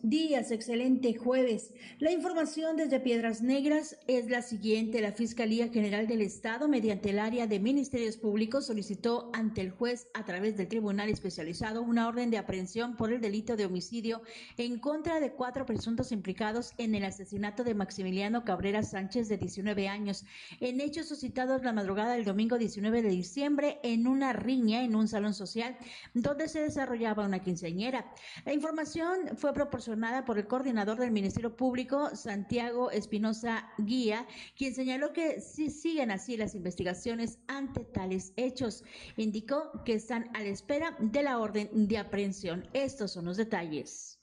[0.03, 1.71] días, excelente jueves.
[2.01, 5.01] La información desde Piedras Negras es la siguiente.
[5.01, 10.09] La Fiscalía General del Estado, mediante el área de Ministerios Públicos, solicitó ante el juez
[10.15, 14.23] a través del Tribunal Especializado una orden de aprehensión por el delito de homicidio
[14.57, 19.87] en contra de cuatro presuntos implicados en el asesinato de Maximiliano Cabrera Sánchez, de 19
[19.87, 20.25] años,
[20.59, 25.07] en hechos suscitados la madrugada del domingo 19 de diciembre en una riña en un
[25.07, 25.77] salón social
[26.15, 28.13] donde se desarrollaba una quinceañera.
[28.45, 35.13] La información fue proporcionada por el coordinador del Ministerio Público, Santiago Espinosa Guía, quien señaló
[35.13, 38.85] que si siguen así las investigaciones ante tales hechos.
[39.17, 42.69] Indicó que están a la espera de la orden de aprehensión.
[42.73, 44.19] Estos son los detalles.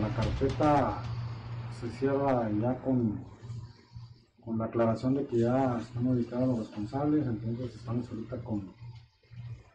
[0.00, 1.02] La carpeta
[1.80, 3.24] se cierra ya con,
[4.44, 8.77] con la aclaración de que ya están ubicados los responsables, entonces estamos ahorita con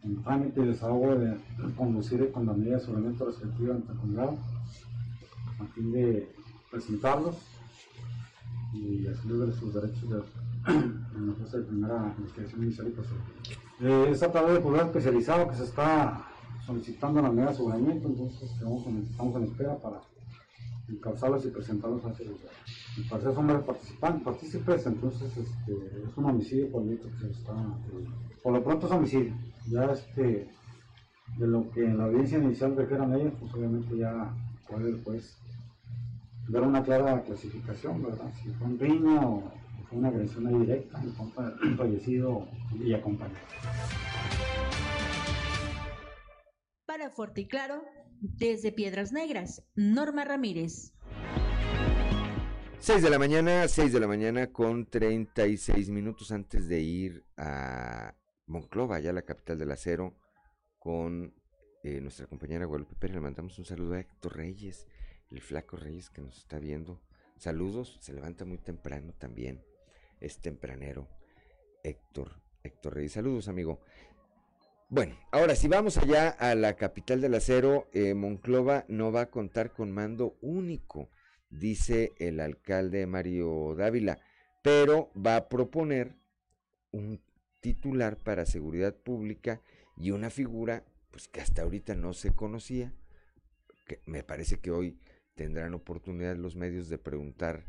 [0.04, 1.38] en trámite y desahogo de
[1.78, 4.38] conducir con la medida de aseguramiento respectiva ante el juzgado
[5.60, 6.30] a fin de
[6.70, 7.36] presentarlos
[8.74, 10.22] y de sus derechos de,
[10.68, 13.26] en la fase de primera investigación inicial y posterior.
[13.82, 16.26] Eh, es a través del juzgado especializado que se está
[16.66, 20.02] solicitando la medida de aseguramiento, entonces estamos en, espera para
[20.88, 22.56] encauzarlos y presentarlos a ese juzgado.
[22.98, 25.74] El parecer son varios participantes, partícipes, entonces este,
[26.08, 29.34] es un homicidio el que se está, eh, por lo pronto es homicidio
[29.68, 30.48] ya este,
[31.38, 34.34] de lo que en la audiencia inicial requieran ellos, pues obviamente ya
[34.68, 35.38] puede después
[36.50, 38.32] dar una clara clasificación, ¿verdad?
[38.42, 39.52] Si fue un riño o
[39.90, 43.40] fue una agresión directa en contra del fallecido y acompañado.
[46.86, 47.84] Para Fuerte y Claro,
[48.20, 50.94] desde Piedras Negras, Norma Ramírez.
[52.80, 58.14] 6 de la mañana, 6 de la mañana con 36 minutos antes de ir a
[58.46, 60.16] Monclova, ya la capital del acero,
[60.80, 61.34] con
[61.84, 63.16] eh, nuestra compañera Guadalupe Pérez.
[63.16, 64.88] Le mandamos un saludo a Héctor Reyes,
[65.32, 67.02] el flaco Reyes que nos está viendo.
[67.38, 69.64] Saludos, se levanta muy temprano también,
[70.20, 71.08] es tempranero.
[71.84, 73.82] Héctor, Héctor Reyes, saludos amigo.
[74.90, 79.32] Bueno, ahora si vamos allá a la capital del acero, eh, Monclova no va a
[79.32, 81.10] contar con mando único,
[81.50, 84.20] dice el alcalde Mario Dávila,
[84.62, 86.16] pero va a proponer
[86.92, 87.20] un
[87.64, 89.62] titular para seguridad pública
[89.96, 92.94] y una figura pues que hasta ahorita no se conocía.
[94.06, 95.00] Me parece que hoy
[95.36, 97.66] tendrán oportunidad los medios de preguntar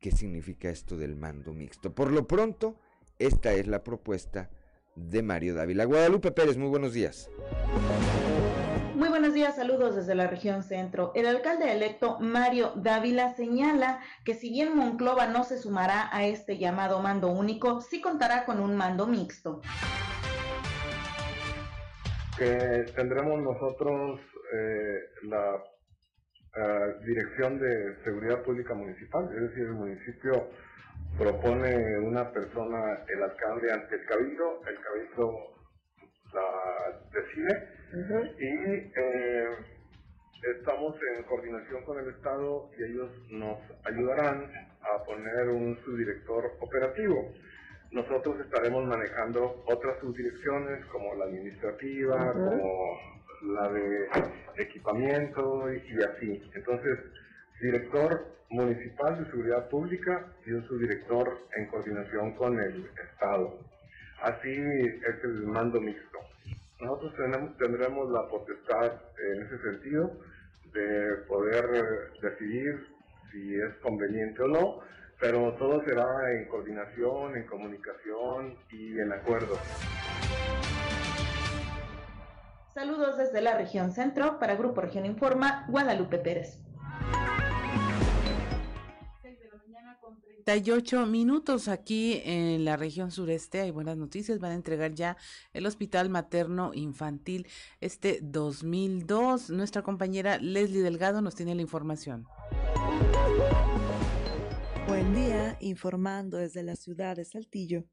[0.00, 1.94] qué significa esto del mando mixto.
[1.94, 2.80] Por lo pronto,
[3.18, 4.50] esta es la propuesta
[4.96, 5.84] de Mario Dávila.
[5.84, 7.28] Guadalupe Pérez, muy buenos días.
[8.98, 11.12] Muy buenos días, saludos desde la región centro.
[11.14, 16.58] El alcalde electo Mario Dávila señala que si bien Monclova no se sumará a este
[16.58, 19.62] llamado mando único, sí contará con un mando mixto.
[22.36, 24.18] Que tendremos nosotros
[24.52, 25.62] eh, la
[26.56, 30.48] eh, Dirección de Seguridad Pública Municipal, es decir, el municipio
[31.16, 35.54] propone una persona, el alcalde ante el cabildo, el cabildo
[36.34, 39.48] la decide y eh,
[40.58, 44.44] estamos en coordinación con el Estado y ellos nos ayudarán
[44.82, 47.32] a poner un subdirector operativo.
[47.90, 52.98] Nosotros estaremos manejando otras subdirecciones como la administrativa, como
[53.54, 54.08] la de
[54.58, 56.42] equipamiento y, y así.
[56.54, 56.98] Entonces,
[57.62, 63.58] director municipal de seguridad pública y un subdirector en coordinación con el Estado.
[64.20, 66.18] Así es el mando mixto.
[66.80, 68.92] Nosotros tenemos, tendremos la potestad
[69.32, 70.12] en ese sentido
[70.72, 71.66] de poder
[72.22, 72.86] decidir
[73.32, 74.80] si es conveniente o no,
[75.20, 79.58] pero todo será en coordinación, en comunicación y en acuerdo.
[82.72, 86.67] Saludos desde la región centro para Grupo Región Informa, Guadalupe Pérez.
[90.44, 93.60] 38 minutos aquí en la región sureste.
[93.60, 94.38] Hay buenas noticias.
[94.38, 95.16] Van a entregar ya
[95.52, 97.46] el Hospital Materno Infantil
[97.80, 99.50] este 2002.
[99.50, 102.26] Nuestra compañera Leslie Delgado nos tiene la información.
[104.86, 107.84] Buen día, informando desde la ciudad de Saltillo.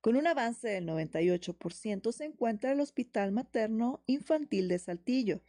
[0.00, 5.42] Con un avance del 98% se encuentra el Hospital Materno Infantil de Saltillo.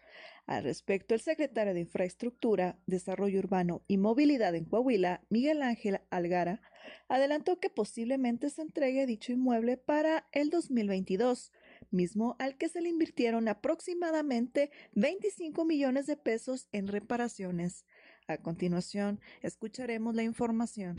[0.48, 6.64] Al respecto, el secretario de Infraestructura, Desarrollo Urbano y Movilidad en Coahuila, Miguel Ángel Algara,
[7.08, 11.52] adelantó que posiblemente se entregue dicho inmueble para el 2022,
[11.92, 17.86] mismo al que se le invirtieron aproximadamente 25 millones de pesos en reparaciones.
[18.28, 20.98] A continuación, escucharemos la información.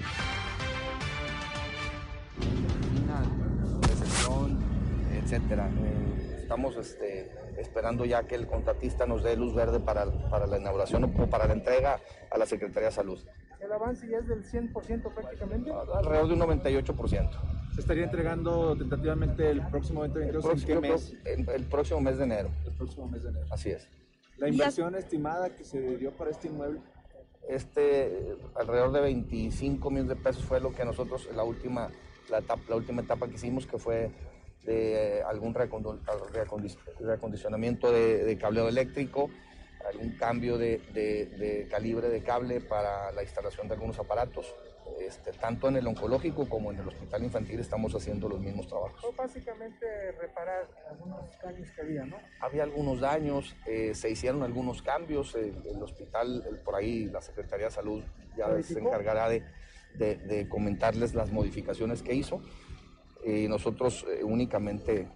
[5.30, 5.68] Etcétera.
[5.68, 10.58] Eh, estamos este, esperando ya que el contratista nos dé luz verde para, para la
[10.58, 13.20] inauguración o para la entrega a la Secretaría de Salud.
[13.60, 15.70] ¿El avance ya es del 100% prácticamente?
[15.70, 17.30] Alrededor de un 98%.
[17.74, 21.14] ¿Se estaría entregando tentativamente el próximo 2022 en qué mes?
[21.24, 22.50] El, próximo mes de enero.
[22.66, 23.46] El próximo mes de enero.
[23.50, 23.88] Así es.
[24.38, 26.80] ¿La inversión estimada que se dio para este inmueble?
[27.48, 31.90] Este, alrededor de 25 millones de pesos fue lo que nosotros, la última,
[32.30, 34.10] la, la última etapa que hicimos, que fue
[34.64, 39.30] de algún reacondicionamiento de, de cableado eléctrico,
[39.88, 44.54] algún cambio de, calibre de cable para la instalación de algunos aparatos.
[44.98, 49.02] Este, tanto en el oncológico como en el hospital infantil estamos haciendo los mismos trabajos.
[49.04, 52.16] O básicamente reparar algunos daños que había, ¿no?
[52.40, 57.72] Había algunos daños, eh, se hicieron algunos cambios, el, hospital, por ahí la Secretaría de
[57.72, 58.02] Salud
[58.36, 59.44] ya se encargará de,
[59.94, 62.42] de comentarles las modificaciones que hizo
[63.24, 65.08] y nosotros eh, únicamente eh,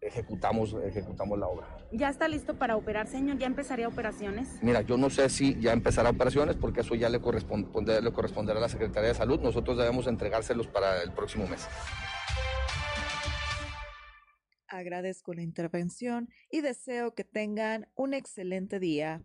[0.00, 1.66] ejecutamos, ejecutamos la obra.
[1.92, 3.38] ¿Ya está listo para operar, señor?
[3.38, 4.48] ¿Ya empezaría operaciones?
[4.62, 8.58] Mira, yo no sé si ya empezará operaciones porque eso ya le, corresponde, le corresponderá
[8.58, 9.40] a la Secretaría de Salud.
[9.40, 11.68] Nosotros debemos entregárselos para el próximo mes.
[14.68, 19.20] Agradezco la intervención y deseo que tengan un excelente día.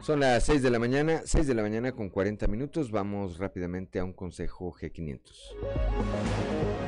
[0.00, 2.90] Son las 6 de la mañana, 6 de la mañana con 40 minutos.
[2.90, 6.87] Vamos rápidamente a un consejo G500.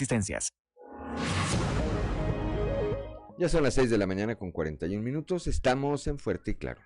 [3.41, 5.47] ya son las 6 de la mañana con 41 minutos.
[5.47, 6.81] Estamos en Fuerte y Claro.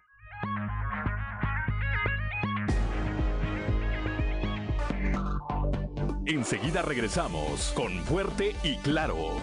[6.25, 9.38] Enseguida regresamos con Fuerte y Claro.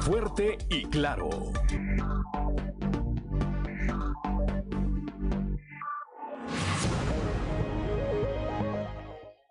[0.00, 1.52] Fuerte y Claro.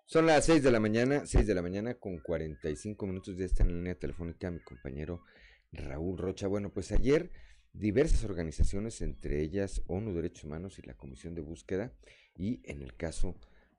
[0.08, 3.36] Son las 6 de la mañana, 6 de la mañana con 45 minutos.
[3.36, 5.24] Ya está en línea telefónica mi compañero
[5.72, 6.46] Raúl Rocha.
[6.46, 7.32] Bueno, pues ayer
[7.72, 11.92] diversas organizaciones, entre ellas ONU Derechos Humanos y la Comisión de Búsqueda,
[12.36, 13.34] y en el caso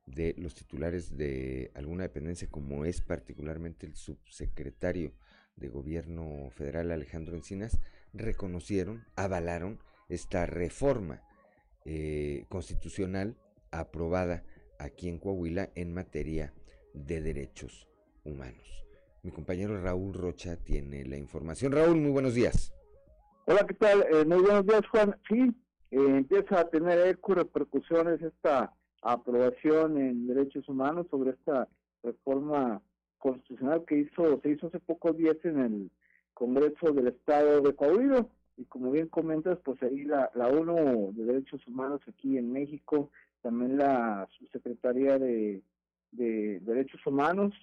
[0.06, 5.14] de los titulares de alguna dependencia, como es particularmente el subsecretario
[5.56, 7.80] de Gobierno Federal Alejandro Encinas,
[8.12, 11.24] reconocieron, avalaron esta reforma
[11.86, 13.38] eh, constitucional
[13.72, 14.44] aprobada
[14.80, 16.54] aquí en Coahuila en materia
[16.94, 17.88] de derechos
[18.24, 18.86] humanos.
[19.24, 21.72] Mi compañero Raúl Rocha tiene la información.
[21.72, 22.74] Raúl, muy buenos días.
[23.46, 24.06] Hola, ¿qué tal?
[24.12, 25.16] Eh, muy buenos días, Juan.
[25.28, 25.54] Sí,
[25.92, 31.68] eh, empieza a tener eco repercusiones esta aprobación en derechos humanos sobre esta
[32.04, 32.82] reforma
[33.20, 35.92] constitucional que hizo se hizo hace pocos días en el
[36.34, 41.26] Congreso del Estado de Coahuila y como bien comentas pues ahí la, la ONU de
[41.26, 43.10] Derechos Humanos aquí en México
[43.48, 45.62] también la Subsecretaría de,
[46.12, 47.54] Derechos Humanos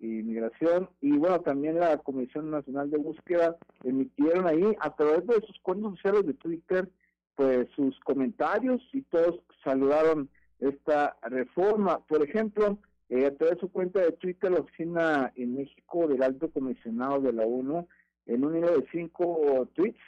[0.00, 5.34] y Migración y bueno, también la Comisión Nacional de Búsqueda emitieron ahí a través de
[5.46, 6.88] sus cuentos sociales de Twitter
[7.36, 10.28] pues sus comentarios y todos saludaron
[10.58, 12.04] esta reforma.
[12.06, 12.78] Por ejemplo,
[13.08, 17.20] eh, a través de su cuenta de Twitter, la oficina en México del Alto Comisionado
[17.20, 17.86] de la ONU,
[18.26, 20.00] en un hilo de cinco tweets,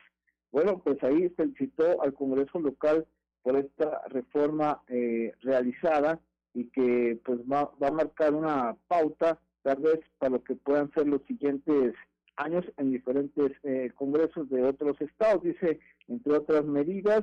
[0.50, 3.06] bueno, pues ahí felicitó al Congreso local
[3.42, 6.20] por esta reforma eh, realizada
[6.54, 10.90] y que pues va, va, a marcar una pauta tal vez para lo que puedan
[10.92, 11.94] ser los siguientes
[12.36, 15.42] años en diferentes eh, congresos de otros estados.
[15.42, 15.78] Dice,
[16.08, 17.22] entre otras medidas,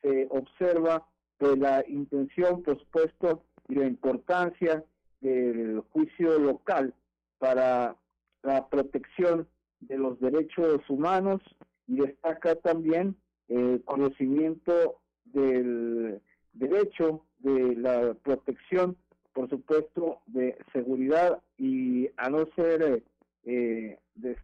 [0.00, 1.06] se observa
[1.38, 4.84] pues, la intención, por supuesto, y la importancia
[5.20, 6.94] del juicio local
[7.38, 7.96] para
[8.42, 9.48] la protección
[9.80, 11.40] de los derechos humanos
[11.86, 13.16] y destaca también
[13.48, 15.00] el conocimiento
[15.32, 16.20] del
[16.52, 18.96] derecho de la protección,
[19.32, 23.02] por supuesto, de seguridad y a no ser
[23.44, 23.98] eh,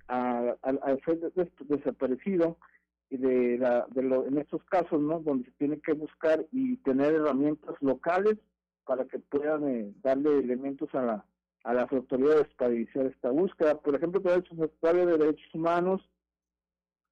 [0.08, 1.20] al ser
[1.66, 2.56] desaparecido
[3.10, 5.20] de, la, de lo, en estos casos, ¿no?
[5.20, 8.36] Donde se tiene que buscar y tener herramientas locales
[8.84, 11.24] para que puedan eh, darle elementos a la
[11.64, 13.78] a las autoridades para iniciar esta búsqueda.
[13.78, 16.00] Por ejemplo, el Secretario de Derechos Humanos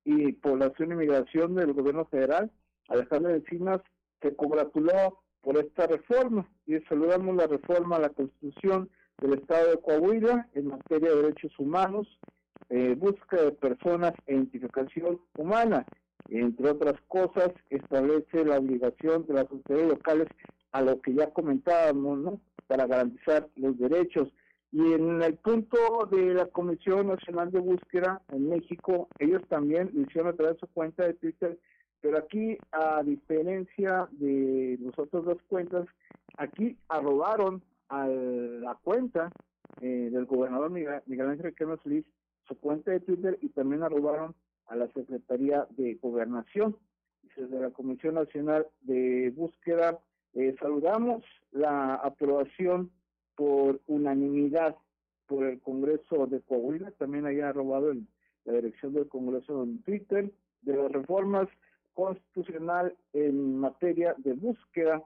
[0.04, 2.50] y Población y Migración del Gobierno Federal,
[2.88, 3.80] Alejandro Encinas,
[4.22, 9.80] se congratuló por esta reforma y saludamos la reforma a la Constitución del Estado de
[9.80, 12.06] Coahuila en materia de derechos humanos,
[12.68, 15.86] eh, búsqueda de personas e identificación humana.
[16.28, 20.28] Entre otras cosas, establece la obligación de las autoridades locales
[20.72, 22.40] a lo que ya comentábamos, ¿no?
[22.66, 24.28] Para garantizar los derechos.
[24.72, 30.32] Y en el punto de la Comisión Nacional de Búsqueda en México, ellos también hicieron
[30.32, 31.58] a través de su cuenta de Twitter,
[32.06, 35.88] pero aquí, a diferencia de las otras dos cuentas,
[36.36, 39.32] aquí arrobaron a la cuenta
[39.80, 44.36] eh, del gobernador Miguel, Ángel Quema su cuenta de Twitter y también arrobaron
[44.68, 46.76] a la Secretaría de Gobernación.
[47.36, 49.98] Desde la Comisión Nacional de Búsqueda
[50.34, 52.92] eh, saludamos la aprobación
[53.34, 54.76] por unanimidad
[55.26, 57.92] por el Congreso de Coahuila, también haya robado
[58.44, 60.32] la dirección del Congreso en Twitter,
[60.62, 61.48] de las reformas
[61.96, 65.02] constitucional en materia de búsqueda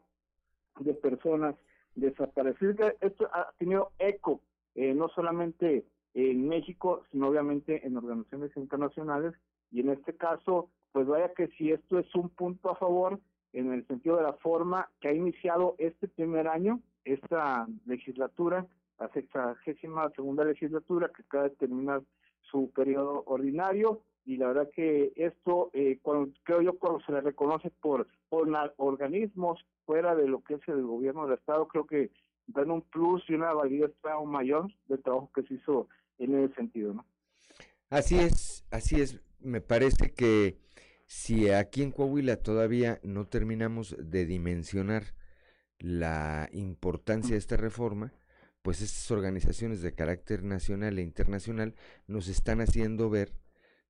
[0.80, 1.54] de personas
[1.94, 2.94] desaparecidas.
[3.00, 4.40] Esto ha tenido eco
[4.74, 9.34] eh, no solamente en México, sino obviamente en organizaciones internacionales
[9.70, 13.20] y en este caso, pues vaya que si esto es un punto a favor
[13.52, 18.66] en el sentido de la forma que ha iniciado este primer año, esta legislatura,
[18.98, 22.02] la sexagésima segunda legislatura que acaba de terminar
[22.42, 27.20] su periodo ordinario y la verdad que esto eh, cuando, creo yo cuando se le
[27.20, 32.10] reconoce por, organismos fuera de lo que es el gobierno del estado creo que
[32.46, 36.54] dan un plus y una validez aún mayor del trabajo que se hizo en ese
[36.54, 37.04] sentido no
[37.90, 39.20] así es así es.
[39.40, 40.58] Me parece que
[41.06, 45.14] si aquí en Coahuila todavía no terminamos de dimensionar
[45.78, 48.12] la importancia de esta reforma,
[48.62, 51.74] pues estas organizaciones de carácter nacional e internacional
[52.06, 53.32] nos están haciendo ver,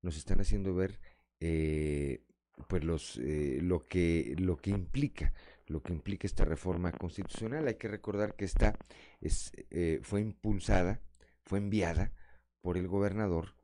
[0.02, 1.00] nos están haciendo ver
[1.40, 2.24] eh,
[2.68, 5.32] pues los eh, lo que lo que implica
[5.66, 8.76] lo que implica esta reforma constitucional hay que recordar que esta
[9.20, 11.00] es eh, fue impulsada
[11.42, 12.12] fue enviada
[12.60, 13.54] por el gobernador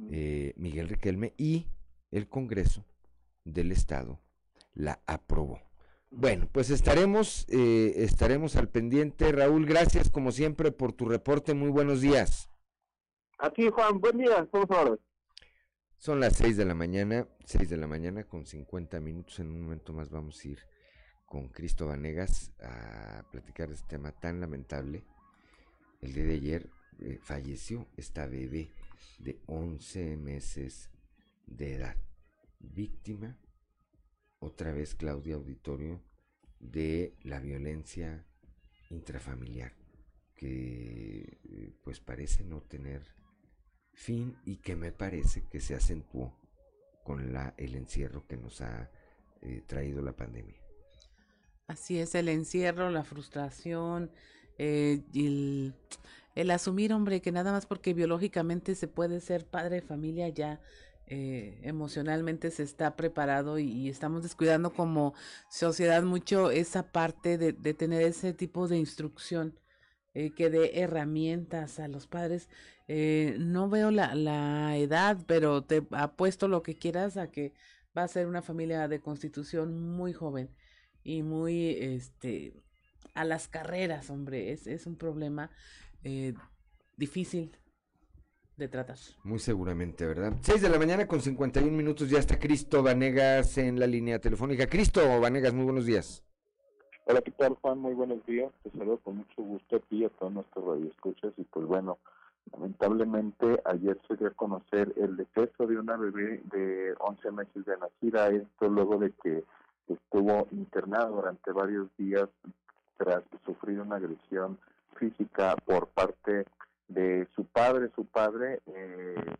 [0.00, 1.66] Miguel Riquelme y
[2.10, 2.84] el Congreso
[3.44, 4.20] del Estado
[4.74, 5.68] la aprobó
[6.10, 9.30] bueno, pues estaremos, eh, estaremos al pendiente.
[9.30, 11.54] Raúl, gracias como siempre por tu reporte.
[11.54, 12.48] Muy buenos días.
[13.38, 14.44] Aquí, Juan, buen día.
[14.46, 15.00] por favor.
[15.98, 19.40] Son las seis de la mañana, seis de la mañana con 50 minutos.
[19.40, 20.60] En un momento más vamos a ir
[21.26, 25.02] con Cristo Vanegas a platicar de este tema tan lamentable.
[26.00, 26.70] El día de ayer
[27.00, 28.70] eh, falleció esta bebé
[29.18, 30.88] de 11 meses
[31.46, 31.96] de edad,
[32.60, 33.36] víctima
[34.38, 36.00] otra vez Claudia Auditorio
[36.60, 38.24] de la violencia
[38.90, 39.72] intrafamiliar
[40.36, 43.17] que eh, pues parece no tener
[43.98, 46.32] fin y que me parece que se acentuó
[47.02, 48.90] con la, el encierro que nos ha
[49.42, 50.56] eh, traído la pandemia.
[51.66, 54.10] Así es, el encierro, la frustración,
[54.56, 55.74] eh, el,
[56.34, 60.60] el, asumir, hombre, que nada más porque biológicamente se puede ser padre de familia ya
[61.10, 65.14] eh, emocionalmente se está preparado y, estamos descuidando como
[65.48, 69.58] sociedad mucho esa parte de, tener ese tipo de instrucción
[70.18, 72.48] eh, que dé herramientas a los padres.
[72.88, 77.52] Eh, no veo la, la edad, pero te apuesto lo que quieras a que
[77.96, 80.50] va a ser una familia de constitución muy joven
[81.04, 82.52] y muy este
[83.14, 85.52] a las carreras, hombre, es, es un problema
[86.96, 87.56] difícil
[88.56, 88.98] de tratar.
[89.22, 90.34] Muy seguramente, ¿verdad?
[90.40, 94.66] 6 de la mañana con 51 minutos, ya está Cristo Vanegas en la línea telefónica.
[94.66, 96.24] Cristo Vanegas, muy buenos días.
[97.10, 97.78] Hola, ¿qué tal, Juan?
[97.78, 98.52] Muy buenos días.
[98.62, 101.32] Te saludo con mucho gusto a y a todos nuestros radioescuchas.
[101.38, 101.96] Y pues bueno,
[102.52, 107.78] lamentablemente ayer se dio a conocer el deceso de una bebé de 11 meses de
[107.78, 108.28] nacida.
[108.28, 109.42] Esto luego de que
[109.88, 112.28] estuvo internada durante varios días
[112.98, 114.58] tras sufrir una agresión
[114.96, 116.44] física por parte
[116.88, 117.90] de su padre.
[117.96, 119.34] Su padre eh,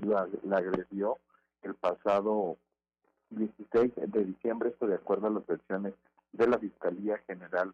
[0.00, 1.16] la, agredió
[1.62, 2.58] el pasado
[3.30, 5.94] 16 de diciembre, esto de acuerdo a las versiones
[6.34, 7.72] de la Fiscalía General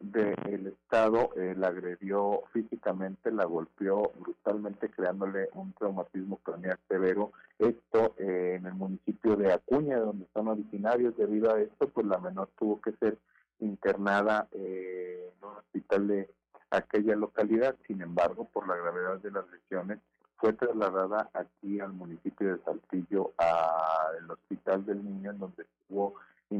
[0.00, 7.32] del Estado, eh, la agredió físicamente, la golpeó brutalmente, creándole un traumatismo craneal severo.
[7.58, 11.16] Esto eh, en el municipio de Acuña, donde son originarios.
[11.16, 13.18] Debido a esto, pues la menor tuvo que ser
[13.58, 16.30] internada eh, en un hospital de
[16.70, 17.74] aquella localidad.
[17.86, 19.98] Sin embargo, por la gravedad de las lesiones,
[20.36, 26.14] fue trasladada aquí al municipio de Saltillo, al Hospital del Niño, en donde estuvo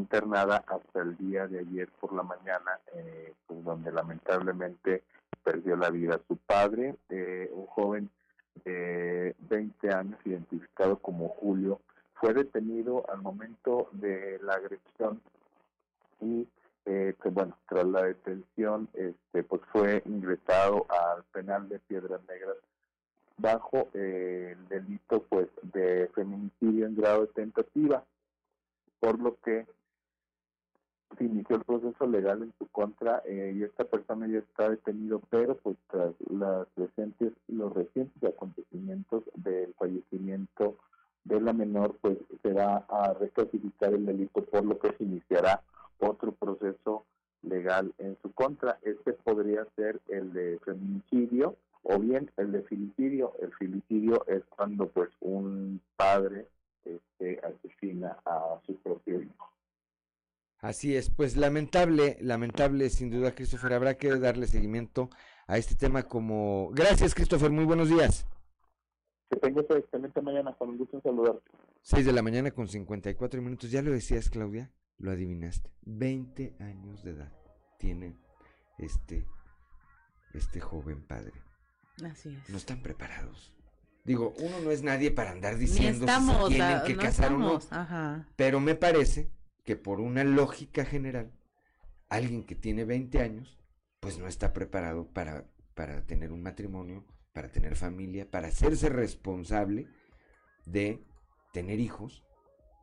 [0.09, 5.03] internada hasta el día de ayer por la mañana, eh, pues donde lamentablemente
[5.45, 8.11] perdió la vida su padre, eh, un joven
[8.65, 11.81] de 20 años identificado como Julio,
[12.15, 15.21] fue detenido al momento de la agresión
[16.23, 16.49] y
[16.87, 22.57] eh, pues bueno, tras la detención, este, pues fue ingresado al penal de Piedras Negras
[23.37, 28.03] bajo el delito pues de feminicidio en grado de tentativa,
[29.01, 29.67] por lo que
[31.17, 35.21] se inició el proceso legal en su contra eh, y esta persona ya está detenido,
[35.31, 40.77] pero pues tras las recientes, los recientes acontecimientos del fallecimiento
[41.25, 45.63] de la menor, pues se va a reclasificar el delito, por lo que se iniciará
[45.99, 47.05] otro proceso
[47.43, 48.79] legal en su contra.
[48.83, 53.35] Este podría ser el de feminicidio o bien el de filicidio.
[53.41, 56.47] El filicidio es cuando pues un padre
[56.85, 59.58] este, asesina a su propio hijo.
[60.61, 63.75] Así es, pues lamentable, lamentable sin duda, Christopher.
[63.75, 65.09] Habrá que darle seguimiento
[65.47, 66.71] a este tema como...
[66.73, 68.27] Gracias, Christopher, muy buenos días.
[69.31, 71.51] Que tengas excelente mañana, con un gusto en saludarte.
[71.83, 75.71] 6 de la mañana con 54 minutos, ya lo decías, Claudia, lo adivinaste.
[75.83, 77.33] 20 años de edad
[77.79, 78.17] tiene
[78.79, 79.29] este,
[80.35, 81.35] este joven padre.
[82.05, 82.51] Así es.
[82.51, 83.55] No están preparados.
[84.05, 87.61] Digo, uno no es nadie para andar diciendo si se tienen que casar o no.
[87.71, 88.27] Ajá.
[88.37, 89.31] Pero me parece
[89.69, 91.31] que por una lógica general,
[92.09, 93.59] alguien que tiene 20 años,
[94.01, 95.45] pues no está preparado para,
[95.75, 97.05] para tener un matrimonio,
[97.35, 99.87] para tener familia, para hacerse responsable
[100.65, 101.05] de
[101.53, 102.25] tener hijos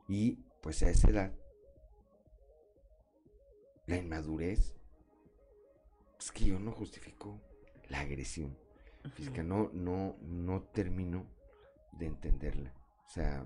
[0.07, 1.33] y pues a esa edad
[3.87, 4.75] la inmadurez
[6.19, 7.41] es que yo no justifico
[7.89, 8.55] la agresión.
[9.15, 11.25] Física no no no termino
[11.93, 12.75] de entenderla.
[13.07, 13.43] O sea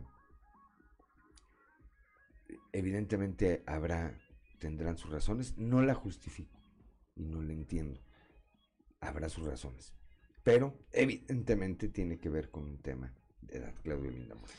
[2.71, 4.17] evidentemente habrá,
[4.59, 6.61] tendrán sus razones, no la justifico
[7.15, 8.01] y no la entiendo,
[8.99, 9.93] habrá sus razones,
[10.43, 14.53] pero evidentemente tiene que ver con un tema de edad, Claudio Lindamore.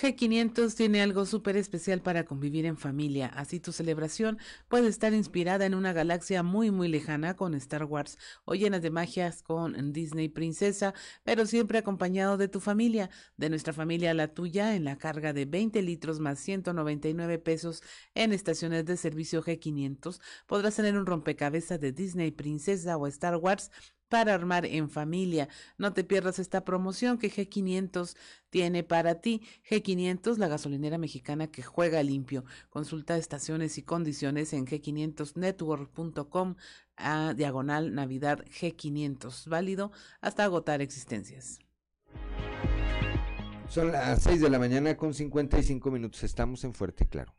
[0.00, 5.66] G500 tiene algo súper especial para convivir en familia, así tu celebración puede estar inspirada
[5.66, 10.28] en una galaxia muy muy lejana con Star Wars o llenas de magias con Disney
[10.28, 14.98] Princesa, pero siempre acompañado de tu familia, de nuestra familia a la tuya, en la
[14.98, 17.82] carga de 20 litros más 199 pesos
[18.14, 20.20] en estaciones de servicio G500.
[20.48, 23.70] Podrás tener un rompecabezas de Disney Princesa o Star Wars
[24.14, 25.48] para armar en familia.
[25.76, 28.14] No te pierdas esta promoción que G500
[28.48, 29.42] tiene para ti.
[29.68, 32.44] G500, la gasolinera mexicana que juega limpio.
[32.70, 36.54] Consulta estaciones y condiciones en g500network.com
[36.96, 39.48] a diagonal Navidad G500.
[39.48, 39.90] Válido
[40.20, 41.58] hasta agotar existencias.
[43.66, 46.22] Son las 6 de la mañana con 55 minutos.
[46.22, 47.34] Estamos en Fuerte Claro.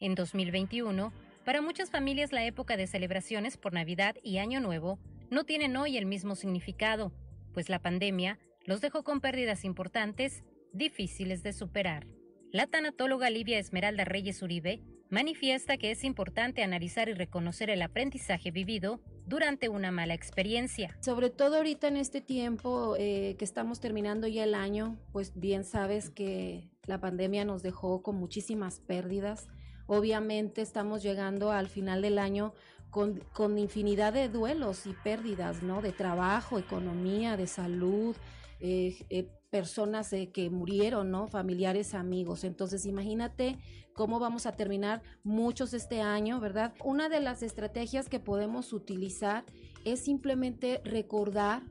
[0.00, 1.12] En 2021,
[1.44, 5.96] para muchas familias la época de celebraciones por Navidad y Año Nuevo no tienen hoy
[5.96, 7.12] el mismo significado,
[7.52, 12.06] pues la pandemia los dejó con pérdidas importantes, difíciles de superar.
[12.52, 18.52] La tanatóloga Livia Esmeralda Reyes Uribe manifiesta que es importante analizar y reconocer el aprendizaje
[18.52, 20.96] vivido durante una mala experiencia.
[21.00, 25.64] Sobre todo ahorita en este tiempo eh, que estamos terminando ya el año, pues bien
[25.64, 29.48] sabes que la pandemia nos dejó con muchísimas pérdidas,
[29.88, 32.52] Obviamente estamos llegando al final del año
[32.90, 35.82] con, infinidad de duelos y pérdidas, ¿no?
[35.82, 38.14] De trabajo, economía, de salud,
[38.60, 41.26] eh, eh, personas que murieron, ¿no?
[41.26, 42.44] Familiares, amigos.
[42.44, 43.58] Entonces, imagínate
[43.94, 46.74] cómo vamos a terminar muchos este año, ¿verdad?
[46.84, 49.44] Una de las estrategias que podemos utilizar
[49.84, 51.62] es simplemente recordar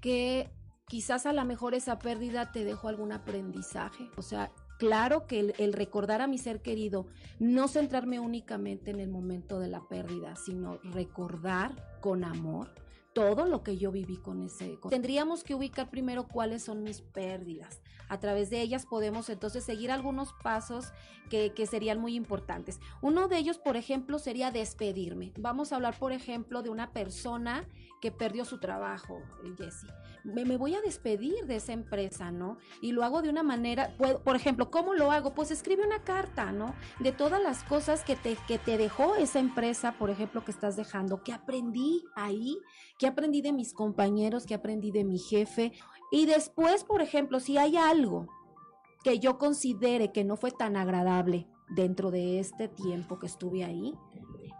[0.00, 0.48] que
[0.86, 4.08] quizás a lo mejor esa pérdida te dejó algún aprendizaje.
[4.16, 7.06] O sea, claro que el, recordar a mi ser querido,
[7.38, 12.74] no centrarme únicamente en el momento de la pérdida, sino recordar con amor
[13.12, 14.78] todo lo que yo viví con ese.
[14.90, 17.80] Tendríamos que ubicar primero cuáles son mis pérdidas.
[18.08, 20.92] A través de ellas podemos entonces seguir algunos pasos
[21.30, 22.80] que, que serían muy importantes.
[23.00, 25.32] Uno de ellos, por ejemplo, sería despedirme.
[25.38, 27.66] Vamos a hablar, por ejemplo, de una persona
[28.02, 29.22] que perdió su trabajo,
[29.56, 29.88] Jessie
[30.24, 32.56] me, voy a despedir de esa empresa, ¿no?
[32.80, 35.34] Y lo hago de una manera, por ejemplo, ¿cómo lo hago?
[35.34, 36.74] Pues escribe una carta, ¿no?
[36.98, 40.76] De todas las cosas que te, que te dejó esa empresa, por ejemplo, que estás
[40.76, 42.58] dejando, que aprendí ahí,
[42.98, 45.72] que aprendí de mis compañeros, que aprendí de mi jefe.
[46.10, 48.26] Y después, por ejemplo, si hay algo
[49.02, 53.94] que yo considere que no fue tan agradable dentro de este tiempo que estuve ahí,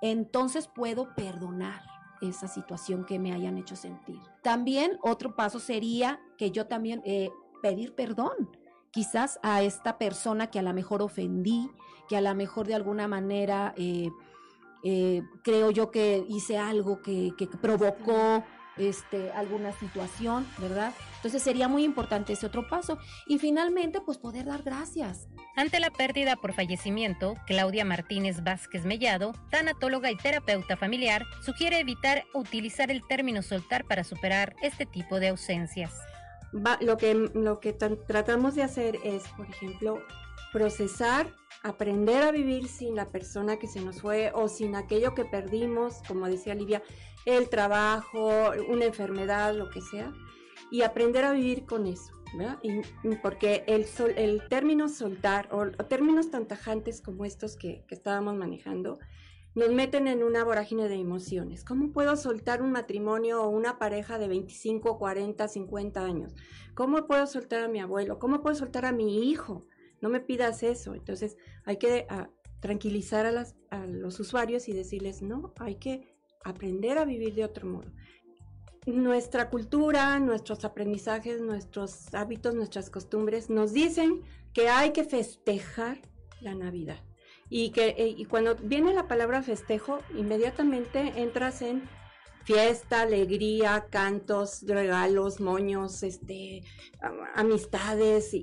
[0.03, 4.21] entonces puedo perdonar esa situación que me hayan hecho sentir.
[4.43, 7.31] También otro paso sería que yo también eh,
[7.63, 8.51] pedir perdón,
[8.91, 11.71] quizás a esta persona que a lo mejor ofendí,
[12.09, 14.11] que a lo mejor de alguna manera eh,
[14.85, 18.45] eh, creo yo que hice algo que, que provocó
[18.77, 20.93] este, alguna situación, ¿verdad?
[21.17, 22.99] Entonces sería muy importante ese otro paso.
[23.27, 25.29] Y finalmente, pues poder dar gracias.
[25.57, 32.25] Ante la pérdida por fallecimiento, Claudia Martínez Vázquez Mellado, tanatóloga y terapeuta familiar, sugiere evitar
[32.35, 35.93] utilizar el término soltar para superar este tipo de ausencias.
[36.81, 40.03] lo que, lo que tratamos de hacer es, por ejemplo,
[40.53, 41.33] procesar,
[41.63, 46.03] aprender a vivir sin la persona que se nos fue o sin aquello que perdimos,
[46.09, 46.83] como decía Livia,
[47.27, 50.13] el trabajo, una enfermedad, lo que sea,
[50.73, 52.24] y aprender a vivir con eso.
[52.63, 52.83] Y,
[53.23, 58.99] porque el, el término soltar o, términos tan tajantes como estos que, que estábamos manejando
[59.55, 61.65] nos meten en una vorágine de emociones.
[61.65, 66.35] ¿Cómo puedo soltar un matrimonio o una pareja de 25, 40, 50 años?
[66.75, 68.19] ¿Cómo puedo soltar a mi abuelo?
[68.19, 69.65] ¿Cómo puedo soltar a mi hijo?
[70.01, 70.95] No me pidas eso.
[70.95, 73.27] Entonces hay que ah, tranquilizar
[73.71, 77.93] a los usuarios y decirles, no, hay que aprender a vivir de otro modo.
[78.87, 84.23] Nuestra cultura, nuestros aprendizajes, nuestros hábitos, nuestras costumbres nos dicen
[84.53, 86.03] que hay que festejar
[86.41, 87.03] la Navidad.
[87.49, 91.83] Y que eh, cuando viene la palabra festejo, inmediatamente entras en
[92.45, 96.63] fiesta, alegría, cantos, regalos, moños, este,
[97.35, 98.37] amistades.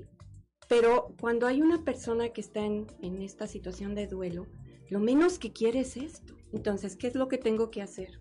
[0.67, 4.47] Pero cuando hay una persona que está en esta situación de duelo,
[4.89, 6.35] lo menos que quiere es esto.
[6.51, 8.19] Entonces, ¿qué es lo que tengo que hacer?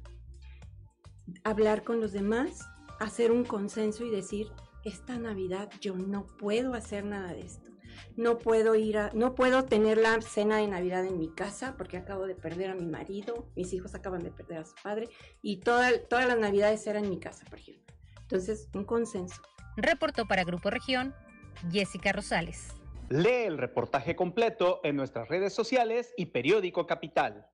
[1.44, 2.68] Hablar con los demás,
[2.98, 4.50] hacer un consenso y decir,
[4.84, 7.70] esta Navidad yo no puedo hacer nada de esto.
[8.16, 11.96] No puedo ir a, no puedo tener la cena de Navidad en mi casa porque
[11.96, 15.08] acabo de perder a mi marido, mis hijos acaban de perder a su padre
[15.42, 17.94] y toda, todas las Navidades eran en mi casa, por ejemplo.
[18.22, 19.42] Entonces, un consenso.
[19.76, 21.14] Reportó para Grupo Región
[21.70, 22.68] Jessica Rosales.
[23.08, 27.49] Lee el reportaje completo en nuestras redes sociales y periódico Capital.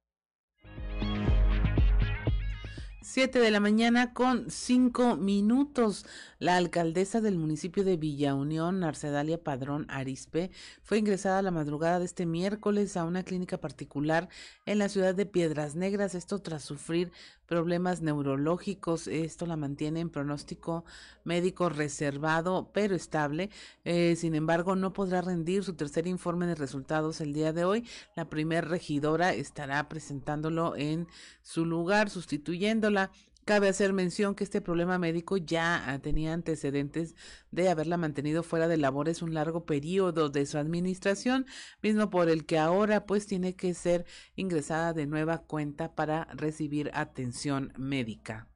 [3.09, 6.05] 7 de la mañana con 5 minutos.
[6.41, 10.51] La alcaldesa del municipio de Villa Unión, Arcedalia Padrón Arispe,
[10.83, 14.29] fue ingresada la madrugada de este miércoles a una clínica particular
[14.67, 17.13] en la ciudad de Piedras Negras, esto tras sufrir
[17.47, 19.07] problemas neurológicos.
[19.09, 20.85] Esto la mantiene en pronóstico
[21.25, 23.51] médico reservado, pero estable.
[23.85, 27.85] Eh, sin embargo, no podrá rendir su tercer informe de resultados el día de hoy.
[28.15, 31.07] La primer regidora estará presentándolo en
[31.43, 33.11] su lugar, sustituyéndola.
[33.47, 37.15] Cabe hacer mención que este problema médico ya ah, tenía antecedentes
[37.53, 41.47] de haberla mantenido fuera de labores un largo periodo de su administración,
[41.81, 46.91] mismo por el que ahora pues tiene que ser ingresada de nueva cuenta para recibir
[46.93, 48.49] atención médica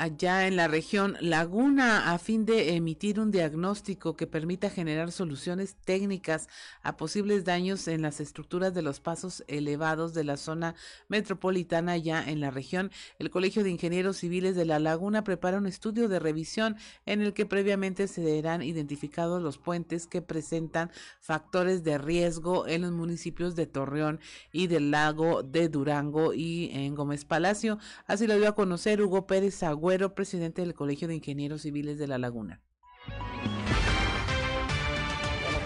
[0.00, 5.76] allá en la región Laguna a fin de emitir un diagnóstico que permita generar soluciones
[5.84, 6.48] técnicas
[6.82, 10.74] a posibles daños en las estructuras de los pasos elevados de la zona
[11.08, 12.90] metropolitana ya en la región.
[13.18, 17.34] El Colegio de Ingenieros Civiles de la Laguna prepara un estudio de revisión en el
[17.34, 20.90] que previamente se serán identificados los puentes que presentan
[21.20, 24.18] factores de riesgo en los municipios de Torreón
[24.50, 27.78] y del lago de Durango y en Gómez Palacio.
[28.06, 32.06] Así lo dio a conocer Hugo Pérez Agüero presidente del Colegio de Ingenieros Civiles de
[32.06, 32.62] La Laguna.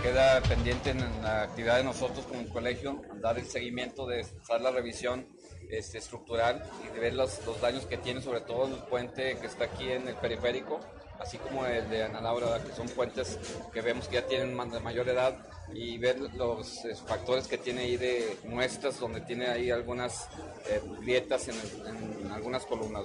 [0.03, 4.71] Queda pendiente en la actividad de nosotros como colegio, dar el seguimiento de hacer la
[4.71, 5.27] revisión
[5.71, 9.47] este, estructural y de ver los, los, daños que tiene, sobre todo el puente que
[9.47, 10.81] está aquí en el periférico,
[11.19, 13.39] así como el de Ana Laura, que son puentes
[13.73, 15.37] que vemos que ya tienen mayor edad
[15.73, 20.29] y ver los eh, factores que tiene ahí de muestras donde tiene ahí algunas
[20.69, 23.05] eh, grietas en, algunas columnas.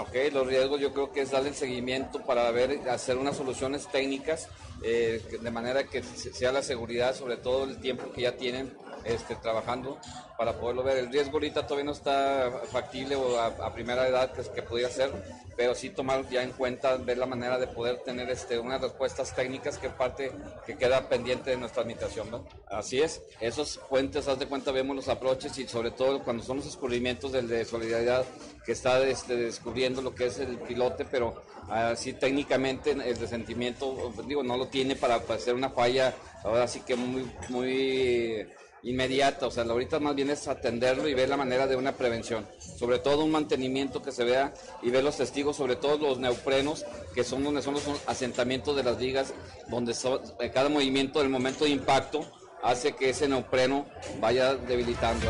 [0.00, 4.48] Okay, los riesgos yo creo que es darle seguimiento para ver, hacer unas soluciones técnicas
[4.82, 8.72] eh, de manera que sea la seguridad, sobre todo el tiempo que ya tienen
[9.04, 9.98] este, trabajando
[10.36, 10.98] para poderlo ver.
[10.98, 15.10] El riesgo ahorita todavía no está factible o a, primera edad que, que podría ser,
[15.56, 19.34] pero sí tomar ya en cuenta, ver la manera de poder tener este, unas respuestas
[19.34, 20.30] técnicas que parte
[20.64, 22.46] que queda pendiente de nuestra administración.
[22.68, 26.58] Así es, esos puentes, haz de cuenta, vemos los aproches y sobre todo cuando son
[26.58, 28.24] los descubrimientos del de solidaridad
[28.64, 34.42] que está este, descubriendo lo que es el pilote, pero así técnicamente el resentimiento, digo,
[34.42, 38.46] no lo tiene para, hacer una falla, ahora sí que muy, muy
[38.82, 42.46] inmediata, o sea, ahorita más bien es atenderlo y ver la manera de una prevención,
[42.78, 44.52] sobre todo un mantenimiento que se vea
[44.82, 48.82] y ver los testigos, sobre todo los neoprenos, que son donde son los asentamientos de
[48.82, 49.34] las vigas,
[49.68, 49.92] donde
[50.40, 52.20] eh, cada movimiento del momento de impacto
[52.62, 53.86] hace que ese neopreno
[54.20, 55.26] vaya debilitando.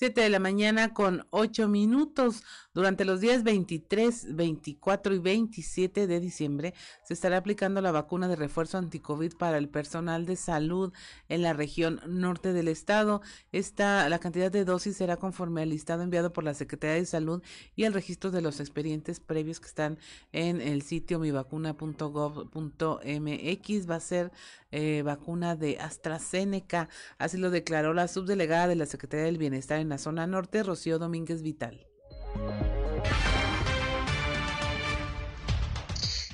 [0.00, 2.42] 7 de la mañana con 8 minutos.
[2.80, 6.72] Durante los días 23, 24 y 27 de diciembre
[7.02, 10.90] se estará aplicando la vacuna de refuerzo anticovid para el personal de salud
[11.28, 13.20] en la región norte del estado.
[13.52, 17.42] Esta, la cantidad de dosis será conforme al listado enviado por la Secretaría de Salud
[17.76, 19.98] y el registro de los expedientes previos que están
[20.32, 23.90] en el sitio mivacuna.gov.mx.
[23.90, 24.32] Va a ser
[24.70, 26.88] eh, vacuna de AstraZeneca.
[27.18, 30.98] Así lo declaró la subdelegada de la Secretaría del Bienestar en la zona norte, Rocío
[30.98, 31.89] Domínguez Vital.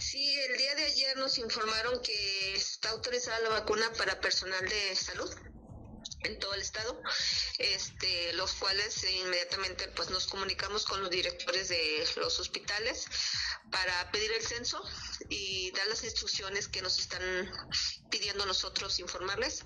[0.00, 4.96] Sí, el día de ayer nos informaron que está autorizada la vacuna para personal de
[4.96, 5.30] salud
[6.24, 7.00] en todo el estado,
[7.58, 13.06] este, los cuales inmediatamente pues nos comunicamos con los directores de los hospitales
[13.70, 14.82] para pedir el censo
[15.28, 17.22] y dar las instrucciones que nos están
[18.10, 19.62] pidiendo nosotros informarles.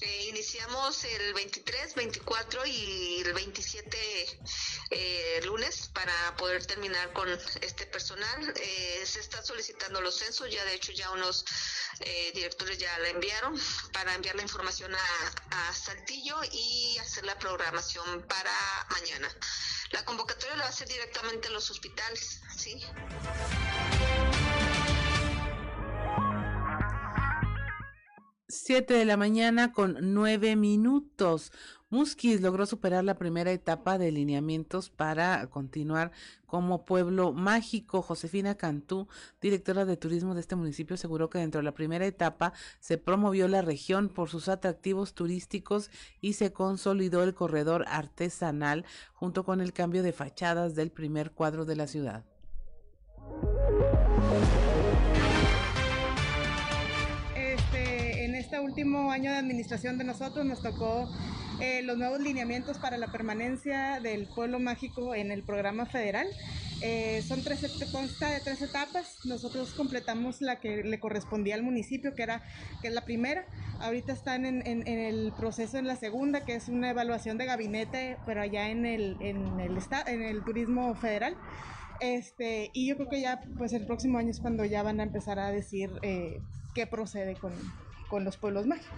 [0.00, 4.38] Eh, iniciamos el 23, 24 y el 27
[4.90, 7.28] eh, lunes para poder terminar con
[7.60, 8.54] este personal.
[8.56, 11.44] Eh, se está solicitando los censos, ya de hecho ya unos
[12.32, 13.60] directores ya la enviaron
[13.92, 18.52] para enviar la información a, a Saltillo y hacer la programación para
[18.90, 19.28] mañana.
[19.90, 22.80] La convocatoria la va a hacer directamente en los hospitales, ¿sí?
[28.68, 31.52] 7 de la mañana con 9 minutos.
[31.88, 36.12] Musquis logró superar la primera etapa de lineamientos para continuar
[36.44, 38.02] como pueblo mágico.
[38.02, 39.08] Josefina Cantú,
[39.40, 43.48] directora de turismo de este municipio, aseguró que dentro de la primera etapa se promovió
[43.48, 45.90] la región por sus atractivos turísticos
[46.20, 51.64] y se consolidó el corredor artesanal junto con el cambio de fachadas del primer cuadro
[51.64, 52.26] de la ciudad.
[58.78, 61.10] Último año de administración de nosotros nos tocó
[61.60, 66.28] eh, los nuevos lineamientos para la permanencia del pueblo mágico en el programa federal.
[66.80, 69.18] Eh, son tres, consta de tres etapas.
[69.24, 72.44] Nosotros completamos la que le correspondía al municipio, que era
[72.80, 73.46] que es la primera.
[73.80, 78.16] Ahorita están en, en, el proceso en la segunda, que es una evaluación de gabinete,
[78.26, 79.76] pero allá en el, en el,
[80.06, 81.36] en el turismo federal.
[81.98, 85.02] Este, y yo creo que ya, pues el próximo año es cuando ya van a
[85.02, 86.40] empezar a decir eh,
[86.76, 87.52] qué procede con,
[88.08, 88.88] con los pueblos mágicos.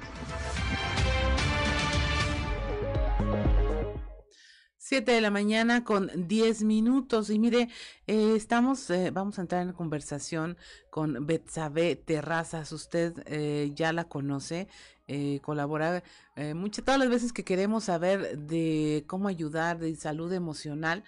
[4.91, 7.69] Siete de la mañana con diez minutos y mire,
[8.09, 10.57] eh, estamos, eh, vamos a entrar en conversación
[10.91, 14.67] con Betsabe Terrazas, usted eh, ya la conoce,
[15.43, 16.03] colabora
[16.55, 21.03] muchas, todas las veces que queremos saber de cómo ayudar, de salud emocional,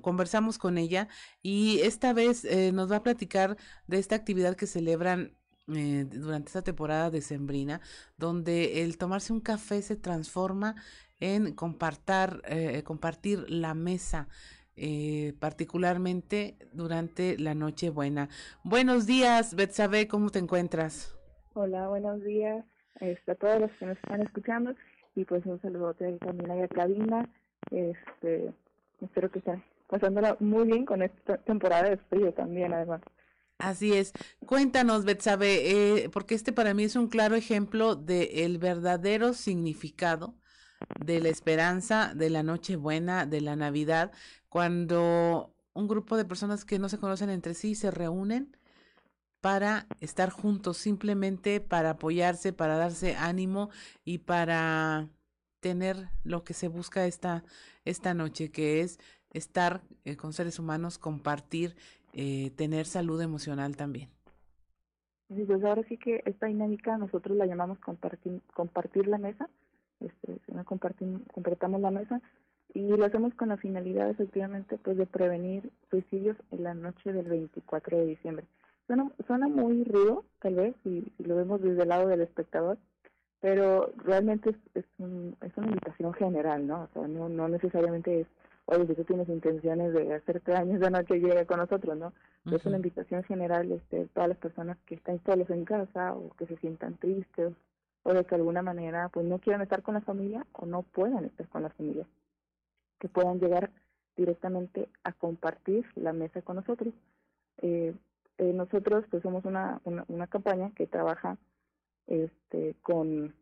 [0.00, 1.08] conversamos con ella
[1.42, 3.56] y esta vez nos va a platicar
[3.88, 5.36] de esta actividad que celebran
[5.76, 7.80] eh, durante esta temporada decembrina,
[8.16, 10.76] donde el tomarse un café se transforma
[11.20, 14.28] en compartir, eh, compartir la mesa.
[14.74, 18.30] Eh, particularmente durante la Nochebuena.
[18.64, 21.14] Buenos días, Betsabe, ¿cómo te encuentras?
[21.52, 22.64] Hola, buenos días
[22.98, 24.74] este, a todos los que nos están escuchando
[25.14, 27.28] y pues un saludo también a la.
[27.70, 28.50] Este,
[29.02, 33.02] espero que estén pasándola muy bien con esta temporada de frío también, además.
[33.62, 34.12] Así es.
[34.44, 40.34] Cuéntanos, Betsabe, eh, porque este para mí es un claro ejemplo de el verdadero significado
[40.98, 44.10] de la esperanza, de la Nochebuena, de la Navidad,
[44.48, 48.56] cuando un grupo de personas que no se conocen entre sí se reúnen
[49.40, 53.70] para estar juntos, simplemente para apoyarse, para darse ánimo
[54.04, 55.08] y para
[55.60, 57.44] tener lo que se busca esta,
[57.84, 58.98] esta noche, que es
[59.30, 61.76] estar eh, con seres humanos, compartir
[62.12, 64.08] eh, tener salud emocional también.
[65.28, 69.48] Sí, pues ahora sí que esta dinámica nosotros la llamamos compartir, compartir la mesa,
[70.00, 70.38] este,
[71.32, 72.20] completamos la mesa
[72.74, 77.26] y lo hacemos con la finalidad efectivamente pues de prevenir suicidios en la noche del
[77.26, 78.46] 24 de diciembre.
[78.86, 82.78] suena, suena muy rudo, tal vez, si lo vemos desde el lado del espectador,
[83.40, 86.82] pero realmente es, es, un, es una invitación general, ¿no?
[86.82, 88.26] O sea, no, no necesariamente es,
[88.66, 92.12] oye, si tú tienes intenciones de hacerte daño esa noche, llega con nosotros, ¿no?
[92.50, 96.46] Es una invitación general, este, todas las personas que están solos en casa o que
[96.46, 97.54] se sientan tristes
[98.02, 101.24] o de que alguna manera pues no quieran estar con la familia o no puedan
[101.24, 102.06] estar con la familia,
[102.98, 103.70] que puedan llegar
[104.16, 106.92] directamente a compartir la mesa con nosotros.
[107.58, 107.94] Eh,
[108.38, 111.38] eh, nosotros pues somos una, una, una campaña que trabaja
[112.06, 113.34] este, con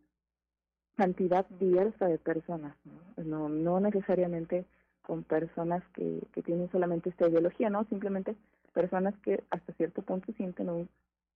[0.97, 3.25] cantidad diversa de personas, ¿no?
[3.25, 4.67] no, no necesariamente
[5.11, 8.37] con personas que, que tienen solamente esta ideología, no, simplemente
[8.73, 10.89] personas que hasta cierto punto sienten un,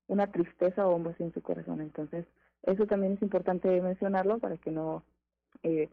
[0.07, 1.81] una tristeza o un vacío en su corazón.
[1.81, 2.25] Entonces,
[2.63, 5.03] eso también es importante mencionarlo para que no
[5.65, 5.89] eh,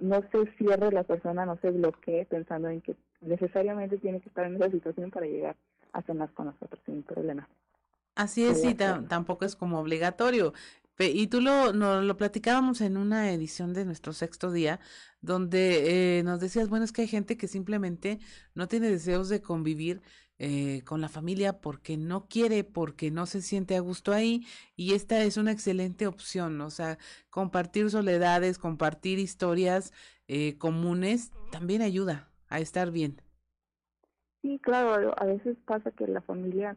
[0.00, 4.46] no se cierre la persona, no se bloquee pensando en que necesariamente tiene que estar
[4.46, 5.56] en esa situación para llegar
[5.92, 7.46] a cenar con nosotros sin problema.
[8.14, 10.54] Así es, sí, tampoco es como obligatorio.
[10.98, 14.80] Y tú lo, no, lo platicábamos en una edición de nuestro sexto día,
[15.20, 18.18] donde eh, nos decías, bueno, es que hay gente que simplemente
[18.54, 20.00] no tiene deseos de convivir
[20.38, 24.94] eh, con la familia porque no quiere, porque no se siente a gusto ahí, y
[24.94, 26.98] esta es una excelente opción, o sea,
[27.30, 29.92] compartir soledades, compartir historias
[30.28, 33.20] eh, comunes, también ayuda a estar bien.
[34.42, 36.76] Sí, claro, a veces pasa que la familia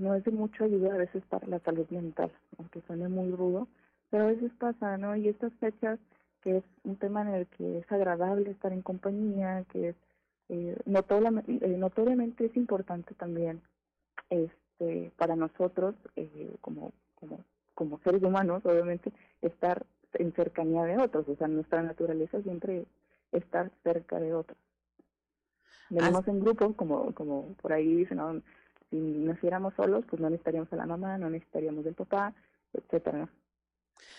[0.00, 3.68] no es de mucha ayuda a veces para la salud mental, aunque suene muy rudo,
[4.10, 5.14] pero a veces pasa, ¿no?
[5.14, 5.98] Y estas fechas,
[6.42, 9.96] que es un tema en el que es agradable estar en compañía, que es
[10.48, 13.62] eh, eh, notoriamente es importante también
[14.30, 17.44] este para nosotros eh, como, como,
[17.74, 22.84] como seres humanos, obviamente, estar en cercanía de otros, o sea, nuestra naturaleza siempre
[23.30, 24.58] estar cerca de otros.
[25.88, 28.42] Venimos en grupo, como, como por ahí dicen, ¿no?
[28.90, 32.34] Si naciéramos solos, pues no necesitaríamos a la mamá, no necesitaríamos del papá,
[32.72, 33.28] etcétera.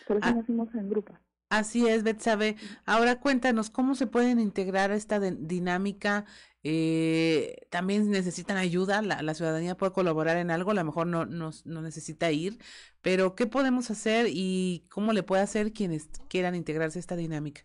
[0.07, 1.13] Pero si ah, nacimos en grupo.
[1.49, 2.55] Así es, Betsabe.
[2.86, 6.26] Ahora cuéntanos cómo se pueden integrar esta dinámica.
[6.63, 9.01] Eh, También necesitan ayuda.
[9.01, 10.72] La, la, ciudadanía puede colaborar en algo.
[10.72, 12.57] A lo mejor no, no, no necesita ir,
[13.01, 17.63] pero ¿qué podemos hacer y cómo le puede hacer quienes quieran integrarse a esta dinámica?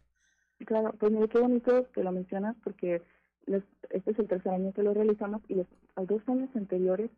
[0.64, 3.02] Claro, pues mire qué bonito que lo mencionas porque
[3.46, 5.66] este es el tercer año que lo realizamos y los,
[6.05, 7.11] dos años anteriores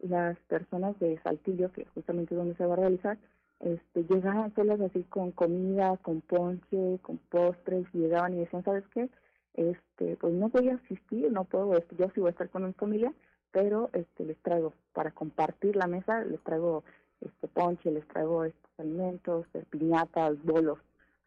[0.00, 3.18] las personas de Saltillo, que justamente es donde se va a realizar,
[3.60, 9.08] este, llegaban solas así con comida, con ponche, con postres, llegaban y decían, ¿sabes qué?
[9.54, 12.66] Este, pues no voy a asistir, no puedo, este, yo sí voy a estar con
[12.66, 13.12] mi familia,
[13.52, 16.84] pero este, les traigo, para compartir la mesa, les traigo
[17.22, 20.78] este ponche, les traigo estos alimentos, piñatas, bolos.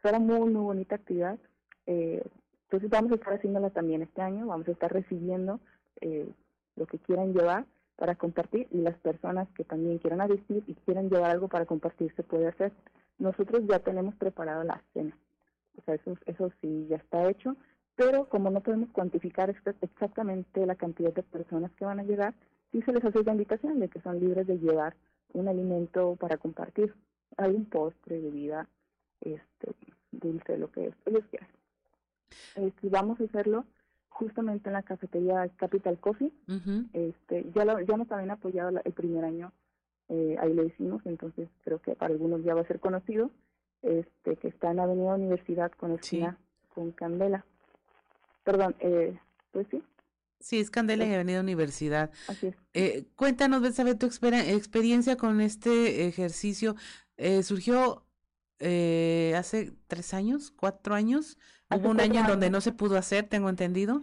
[0.04, 1.38] O era muy, muy bonita actividad.
[1.86, 2.22] Eh,
[2.64, 5.58] entonces vamos a estar haciéndola también este año, vamos a estar recibiendo
[6.00, 6.28] eh,
[6.80, 7.66] lo que quieran llevar
[7.96, 12.12] para compartir y las personas que también quieran asistir y quieran llevar algo para compartir
[12.16, 12.72] se puede hacer.
[13.18, 15.16] Nosotros ya tenemos preparado la cena,
[15.76, 17.54] o sea, eso, eso sí ya está hecho,
[17.96, 22.32] pero como no podemos cuantificar exactamente la cantidad de personas que van a llegar,
[22.72, 24.96] sí se les hace la invitación de que son libres de llevar
[25.34, 26.94] un alimento para compartir,
[27.36, 28.66] algún postre, bebida,
[29.20, 29.74] este,
[30.10, 31.48] dulce, lo que ellos quieran.
[32.56, 33.66] Este, vamos a hacerlo
[34.10, 36.32] justamente en la cafetería Capital Coffee.
[36.92, 39.52] este, ya, lo, ya nos habían apoyado el primer año,
[40.08, 43.30] eh, ahí lo hicimos, entonces creo que para algunos ya va a ser conocido,
[43.82, 46.36] este, que está en Avenida Universidad con esquina
[46.74, 47.44] con Candela.
[48.44, 49.18] Perdón, eh,
[49.52, 49.82] pues sí.
[50.40, 52.10] Sí, es Candela y Avenida Universidad.
[52.26, 52.56] Así es.
[52.72, 56.76] Eh, cuéntanos, saber tu experiencia con este ejercicio.
[57.18, 58.06] Eh, surgió
[58.60, 61.38] eh, hace tres años, cuatro años.
[61.70, 64.02] Hubo un año en donde no se pudo hacer, tengo entendido.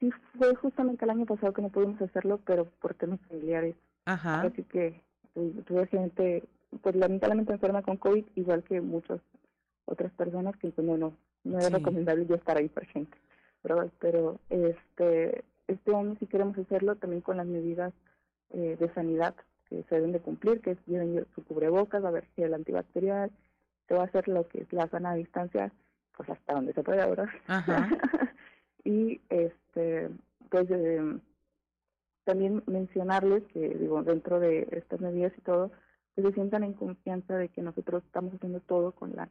[0.00, 3.76] Sí, fue justamente el año pasado que no pudimos hacerlo, pero por temas familiares.
[4.04, 4.42] Ajá.
[4.42, 5.02] Así que
[5.66, 6.44] tuve gente,
[6.82, 9.20] pues lamentablemente enferma con COVID, igual que muchas
[9.86, 13.16] otras personas que pues, no, no, no era recomendable yo estar ahí presente.
[13.62, 17.92] Pero, pero este, este año sí queremos hacerlo también con las medidas
[18.50, 19.34] eh, de sanidad
[19.68, 23.30] que se deben de cumplir, que es lleven su cubrebocas, a ver si el antibacterial,
[23.86, 25.72] se va a hacer lo que es la sana distancia
[26.16, 27.32] pues hasta donde se puede ahora.
[28.84, 30.10] y este,
[30.50, 31.18] pues eh,
[32.24, 35.70] también mencionarles que, digo, dentro de estas medidas y todo,
[36.14, 39.28] que se sientan en confianza de que nosotros estamos haciendo todo con la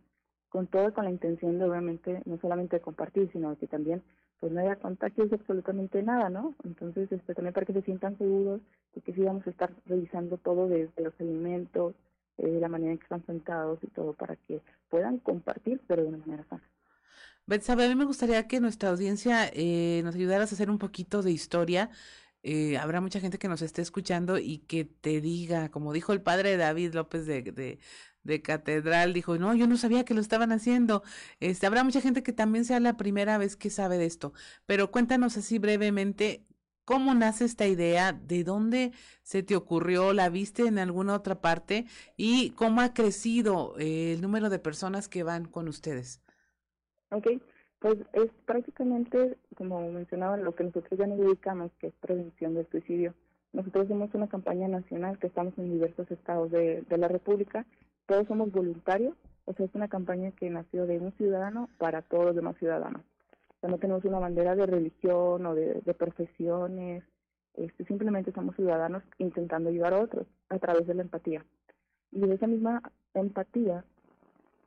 [0.50, 4.02] con todo con la intención de obviamente no solamente de compartir sino que también
[4.40, 8.18] pues no haya contagios de absolutamente nada no entonces este también para que se sientan
[8.18, 8.62] seguros
[8.96, 11.96] y que sí vamos a estar revisando todo desde los alimentos
[12.38, 16.10] eh, la manera en que están sentados y todo para que puedan compartir pero de
[16.10, 16.64] una manera sana
[17.46, 21.22] Betsabe, a mí me gustaría que nuestra audiencia eh, nos ayudaras a hacer un poquito
[21.22, 21.90] de historia.
[22.44, 26.22] eh, habrá mucha gente que nos esté escuchando y que te diga, como dijo el
[26.22, 27.80] padre David López de, de,
[28.28, 31.02] de Catedral, dijo, no, yo no sabía que lo estaban haciendo.
[31.40, 34.34] Este, habrá mucha gente que también sea la primera vez que sabe de esto,
[34.68, 36.44] pero cuéntanos así brevemente
[36.88, 38.14] ¿Cómo nace esta idea?
[38.14, 40.14] ¿De dónde se te ocurrió?
[40.14, 41.84] ¿La viste en alguna otra parte?
[42.16, 46.22] ¿Y cómo ha crecido eh, el número de personas que van con ustedes?
[47.12, 47.28] Ok,
[47.80, 52.70] pues es prácticamente, como mencionaba, lo que nosotros ya nos dedicamos, que es prevención del
[52.72, 53.14] suicidio.
[53.52, 57.66] Nosotros hacemos una campaña nacional que estamos en diversos estados de, de la República.
[58.08, 62.26] Todos somos voluntarios, o sea, es una campaña que nació de un ciudadano para todos
[62.26, 63.04] los demás ciudadanos
[63.68, 67.04] no tenemos una bandera de religión o de, profesiones,
[67.56, 71.44] este, simplemente somos ciudadanos intentando ayudar a otros a través de la empatía.
[72.12, 72.82] Y de esa misma
[73.14, 73.84] empatía,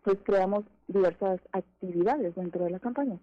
[0.03, 3.19] pues creamos diversas actividades dentro de la campaña,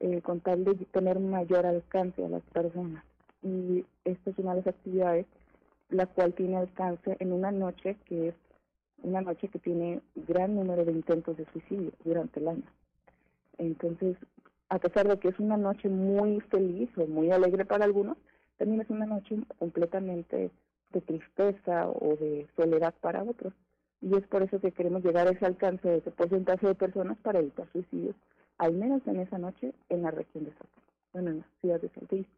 [0.00, 3.04] eh, con tal de tener mayor alcance a las personas.
[3.42, 5.26] Y esta es las actividades
[5.90, 8.34] la cual tiene alcance en una noche que es
[9.04, 12.64] una noche que tiene gran número de intentos de suicidio durante el año.
[13.58, 14.16] Entonces,
[14.68, 18.16] a pesar de que es una noche muy feliz o muy alegre para algunos,
[18.56, 20.50] también es una noche completamente
[20.92, 23.52] de tristeza o de soledad para otros.
[24.00, 27.18] Y es por eso que queremos llegar a ese alcance de ese porcentaje de personas
[27.18, 28.16] para evitar suicidios,
[28.58, 30.82] al menos en esa noche en la región de Salta,
[31.12, 32.28] bueno, en la ciudad de Saltillo.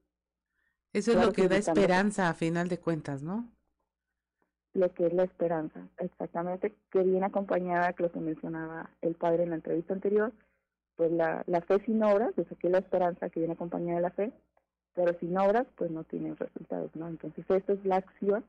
[0.92, 3.48] Eso es lo que da esperanza a final de cuentas, ¿no?
[4.76, 9.44] Lo que es la esperanza, exactamente, que viene acompañada, que lo que mencionaba el padre
[9.44, 10.32] en la entrevista anterior,
[10.96, 14.10] pues la, la fe sin obras, pues aquí la esperanza que viene acompañada de la
[14.10, 14.32] fe,
[14.94, 17.08] pero sin obras pues no tienen resultados, ¿no?
[17.08, 18.44] Entonces esta es la acción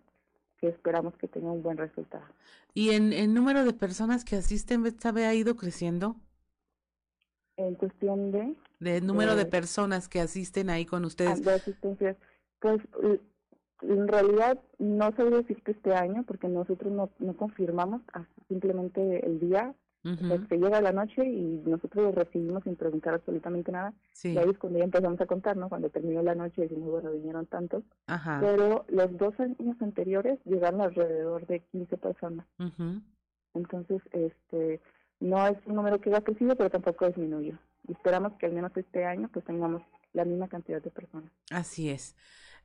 [0.58, 2.26] que esperamos que tenga un buen resultado.
[2.74, 6.18] ¿Y en el número de personas que asisten, sabe, ha ido creciendo?
[7.56, 8.56] En cuestión de...
[8.80, 11.42] De número de, personas que asisten ahí con ustedes.
[11.42, 12.18] De asistencias.
[12.60, 12.82] Pues
[13.82, 18.02] en realidad no sabría decir que este año, porque nosotros no, no confirmamos
[18.48, 19.76] simplemente el día
[20.48, 23.94] que llega la noche y nosotros lo recibimos sin preguntar absolutamente nada.
[24.24, 25.68] Y ahí es cuando ya empezamos a contar, ¿no?
[25.68, 27.84] Cuando terminó la noche decimos, bueno, vinieron tantos.
[28.40, 32.46] Pero los dos años anteriores llegaron alrededor de 15 personas.
[33.54, 34.80] Entonces, este,
[35.20, 37.58] no es un número que ha crecido, pero tampoco disminuyó.
[37.88, 39.82] Y esperamos que al menos este año pues tengamos
[40.14, 41.32] la misma cantidad de personas.
[41.52, 42.16] Así es.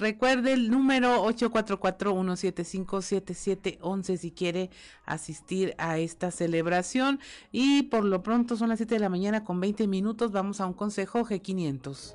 [0.00, 4.70] Recuerde el número 844-175-7711 si quiere
[5.04, 7.20] asistir a esta celebración.
[7.52, 10.32] Y por lo pronto son las 7 de la mañana con 20 minutos.
[10.32, 12.14] Vamos a un consejo G500.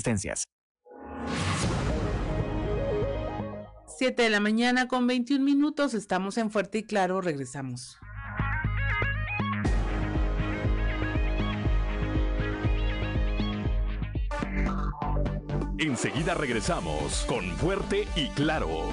[0.01, 0.45] existencias.
[3.97, 7.99] 7 de la mañana con 21 minutos, estamos en Fuerte y Claro, regresamos.
[15.77, 18.89] Enseguida regresamos con Fuerte y Claro.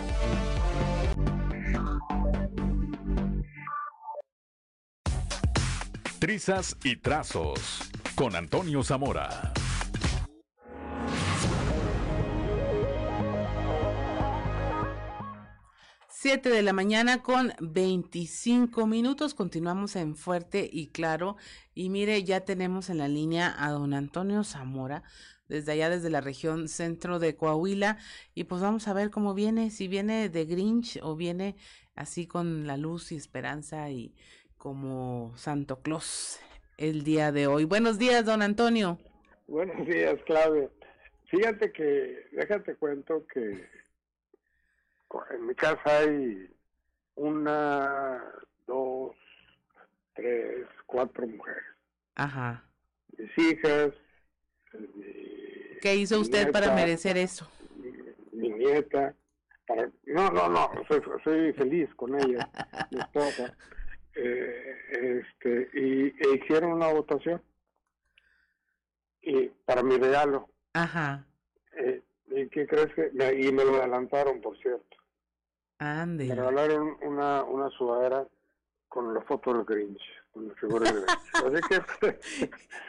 [6.19, 9.53] Trizas y Trazos con Antonio Zamora.
[16.21, 19.35] 7 de la mañana con 25 minutos.
[19.35, 21.37] Continuamos en Fuerte y Claro.
[21.77, 25.05] Y mire, ya tenemos en la línea a don Antonio Zamora,
[25.47, 27.99] desde allá, desde la región centro de Coahuila.
[28.35, 31.55] Y pues vamos a ver cómo viene, si viene de Grinch o viene
[31.95, 34.13] así con la luz y esperanza y
[34.57, 36.41] como Santo Claus
[36.79, 37.65] el día de hoy.
[37.65, 38.99] Buenos días, don Antonio.
[39.47, 40.69] Buenos días, Claudia.
[41.31, 43.78] Fíjate que, déjate cuento que
[45.31, 46.49] en mi casa hay
[47.15, 48.23] una,
[48.67, 49.17] dos,
[50.15, 51.65] tres, cuatro mujeres.
[52.15, 52.65] Ajá.
[53.17, 53.93] Mis hijas.
[55.81, 57.49] ¿Qué hizo usted para merecer eso?
[58.33, 59.15] Mi, nieta.
[59.67, 60.71] Para, no, no, no,
[61.23, 62.49] soy, feliz con ella,
[62.91, 63.55] mi esposa.
[64.15, 67.41] Eh, este, y e hicieron una votación
[69.23, 70.49] y para mi regalo.
[70.73, 71.27] Ajá.
[71.77, 73.11] Eh, ¿Y qué crees que?
[73.13, 74.98] y me lo adelantaron, por cierto.
[75.79, 76.27] Ande.
[76.27, 78.27] Me regalaron una, una sudadera
[78.89, 80.01] con la foto del Grinch,
[80.33, 81.19] con la figura del Grinch.
[81.35, 82.19] Así que...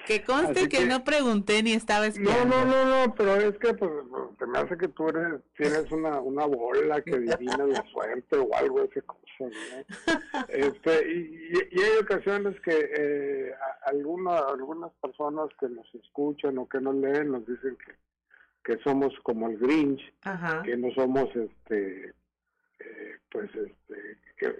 [0.07, 2.55] que conste que, no pregunté ni estaba esperando.
[2.55, 3.91] No, no, no, no, pero es que pues,
[4.39, 8.55] te me hace que tú eres, tienes una, una bola que adivina la suerte o
[8.55, 10.45] algo de ese cosa, ¿no?
[10.47, 13.53] Este, y, y, hay ocasiones que eh,
[13.85, 17.93] alguna, algunas personas que nos escuchan o que nos leen nos dicen que,
[18.63, 20.01] que somos como el Grinch,
[20.63, 22.13] que no somos este
[22.79, 24.55] eh, pues este que,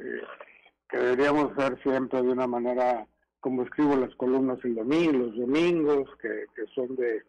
[0.89, 3.07] que deberíamos ser siempre de una manera
[3.39, 7.23] como escribo las columnas el domingo, los domingos, que, que son de,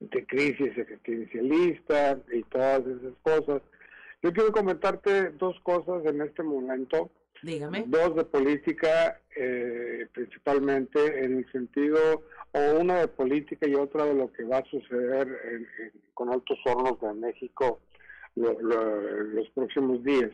[0.00, 3.62] de crisis existencialista y todas esas cosas.
[4.22, 7.10] Yo quiero comentarte dos cosas en este momento.
[7.42, 7.84] Dígame.
[7.86, 14.14] Dos de política, eh, principalmente en el sentido, o una de política y otra de
[14.14, 15.28] lo que va a suceder
[16.14, 17.80] con Altos Hornos de México
[18.34, 20.30] los próximos días.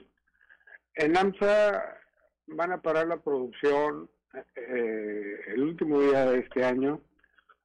[0.95, 1.99] En AMSA
[2.47, 4.09] van a parar la producción
[4.57, 7.01] eh, el último día de este año,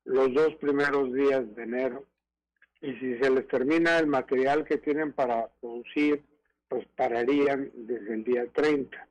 [0.06, 2.06] los dos primeros días de enero,
[2.82, 6.24] y si se les termina el material que tienen para producir,
[6.68, 9.08] pues pararían desde el día 30.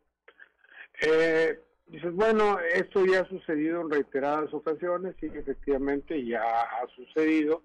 [1.03, 7.63] Eh, dices, bueno, esto ya ha sucedido en reiteradas ocasiones, y efectivamente ya ha sucedido.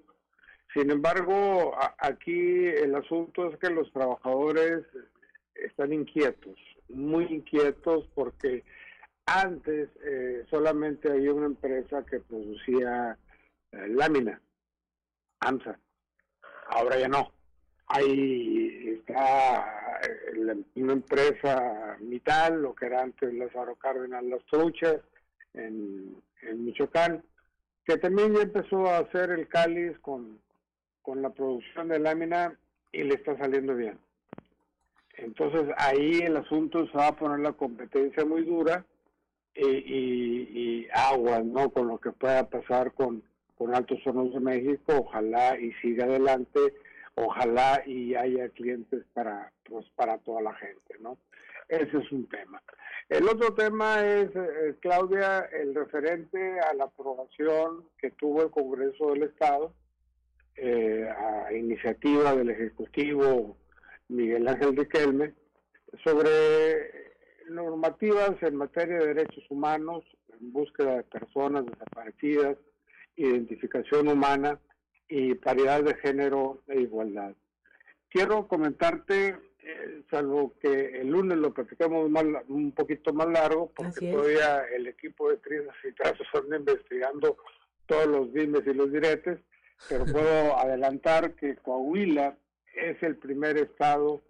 [0.73, 4.83] Sin embargo, aquí el asunto es que los trabajadores
[5.53, 6.57] están inquietos,
[6.89, 8.63] muy inquietos porque
[9.27, 13.17] antes eh, solamente había una empresa que producía
[13.71, 14.41] eh, lámina,
[15.41, 15.77] AMSA.
[16.69, 17.31] Ahora ya no.
[17.87, 24.97] Ahí está eh, una empresa Mital, lo que era antes Lázaro Cárdenas Las Truchas,
[25.53, 27.23] en, en Michoacán,
[27.85, 30.39] que también ya empezó a hacer el cáliz con,
[31.03, 32.57] con la producción de lámina
[32.91, 33.99] y le está saliendo bien.
[35.17, 38.83] Entonces ahí el asunto se va a poner la competencia muy dura
[39.53, 41.69] y, y, agua, ¿no?
[41.69, 43.21] Con lo que pueda pasar con,
[43.55, 46.59] con Altos Hornos de México, ojalá y siga adelante,
[47.13, 51.19] ojalá y haya clientes para, pues, para toda la gente, ¿no?
[51.69, 52.61] Ese es un tema.
[53.09, 59.11] El otro tema es, eh, Claudia, el referente a la aprobación que tuvo el Congreso
[59.11, 59.73] del Estado
[60.55, 63.57] eh, a iniciativa del Ejecutivo
[64.07, 65.33] Miguel Ángel Riquelme
[66.03, 67.11] sobre
[67.49, 70.03] normativas en materia de derechos humanos,
[70.39, 72.57] en búsqueda de personas desaparecidas,
[73.15, 74.59] identificación humana
[75.07, 77.35] y paridad de género e igualdad.
[78.09, 82.09] Quiero comentarte, eh, salvo que el lunes lo platicamos
[82.47, 87.37] un poquito más largo, porque todavía el equipo de Trizas y Trazos están investigando
[87.85, 89.39] todos los dimes y los diretes,
[89.89, 92.37] pero puedo adelantar que Coahuila
[92.75, 94.21] es el primer estado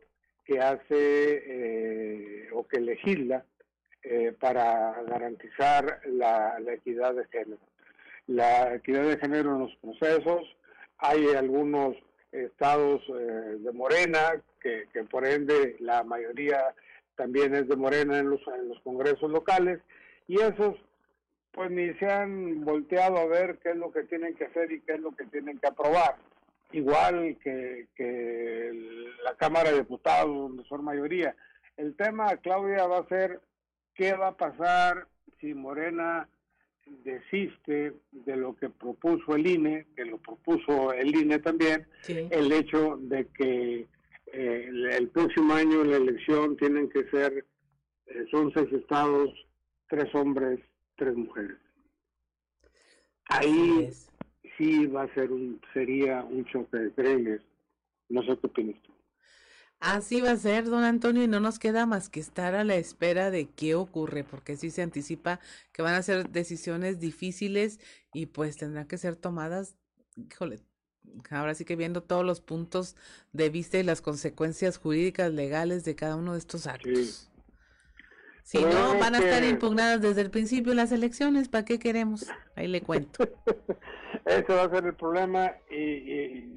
[0.45, 3.45] que hace eh, o que legisla
[4.03, 7.61] eh, para garantizar la, equidad de género.
[8.27, 10.41] La equidad de género en los procesos,
[10.97, 11.95] hay algunos
[12.31, 16.73] estados eh, de Morena, que, por ende la mayoría
[17.15, 19.79] también es de Morena en los, en los congresos locales,
[20.27, 20.75] y esos
[21.53, 24.81] pues ni se han volteado a ver qué es lo que tienen que hacer y
[24.81, 26.15] qué es lo que tienen que aprobar
[26.73, 28.71] igual que,
[29.23, 31.35] la Cámara de Diputados, donde son mayoría.
[31.77, 33.39] El tema, Claudia, va a ser
[33.95, 35.07] qué va a pasar
[35.39, 36.27] si Morena
[36.85, 42.97] desiste de lo que propuso el INE, que lo propuso el INE también, el hecho
[42.99, 43.87] de que
[44.33, 47.45] eh, el, próximo año en la elección tienen que ser,
[48.07, 49.29] eh, son seis estados,
[49.87, 50.59] tres hombres,
[50.95, 51.57] tres mujeres.
[53.25, 53.89] Ahí
[54.57, 57.41] sí va a ser un, sería un choque de trenes.
[58.09, 58.93] No sé qué opinas tú.
[59.79, 62.75] Así va a ser, don Antonio, y no nos queda más que estar a la
[62.75, 65.41] espera de qué ocurre, porque sí se anticipa
[65.73, 67.81] que van a ser decisiones difíciles
[68.13, 69.75] y pues tendrán que ser tomadas,
[70.15, 70.61] híjole,
[71.29, 72.95] ahora sí que viendo todos los puntos
[73.33, 77.29] de vista y las consecuencias jurídicas legales de cada uno de estos actos.
[78.43, 82.29] Si no, van a estar impugnadas desde el principio las elecciones, ¿para qué queremos?
[82.55, 83.23] Ahí le cuento.
[84.25, 86.53] Ese va a ser el problema y,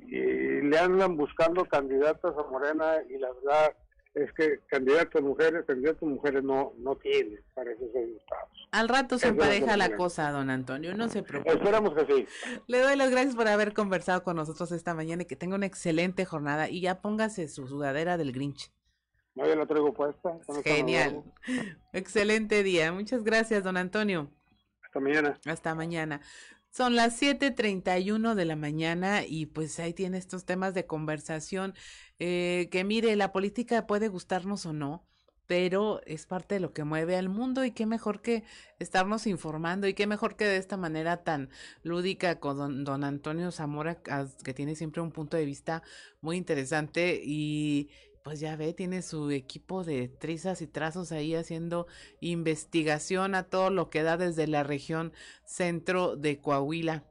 [0.63, 3.77] le andan buscando candidatas a Morena y la verdad
[4.15, 8.69] es que candidatos mujeres, candidatos mujeres no, no tienen para esos estados.
[8.73, 11.53] Al rato se empareja la cosa, don Antonio, no se preocupe.
[11.53, 12.27] Esperamos que sí.
[12.67, 15.67] Le doy las gracias por haber conversado con nosotros esta mañana y que tenga una
[15.67, 18.73] excelente jornada y ya póngase su sudadera del Grinch.
[19.37, 20.39] No, yo la traigo puesta.
[20.65, 21.23] Genial.
[21.93, 22.91] Excelente día.
[22.91, 24.31] Muchas gracias, don Antonio.
[24.83, 25.39] Hasta mañana.
[25.45, 26.21] Hasta mañana.
[26.71, 31.75] Son las 7:31 de la mañana y pues ahí tiene estos temas de conversación
[32.19, 35.07] eh, que mire, la política puede gustarnos o no,
[35.47, 38.45] pero es parte de lo que mueve al mundo y qué mejor que
[38.79, 41.51] estarnos informando y qué mejor que de esta manera tan
[41.83, 44.03] lúdica con don, don Antonio Zamora,
[44.45, 45.83] que tiene siempre un punto de vista
[46.21, 47.91] muy interesante y,
[48.27, 51.87] pues ya ve, tiene su equipo de trizas y trazos ahí haciendo
[52.19, 55.13] investigación a todo lo que da desde la región
[55.45, 57.05] centro de Coahuila.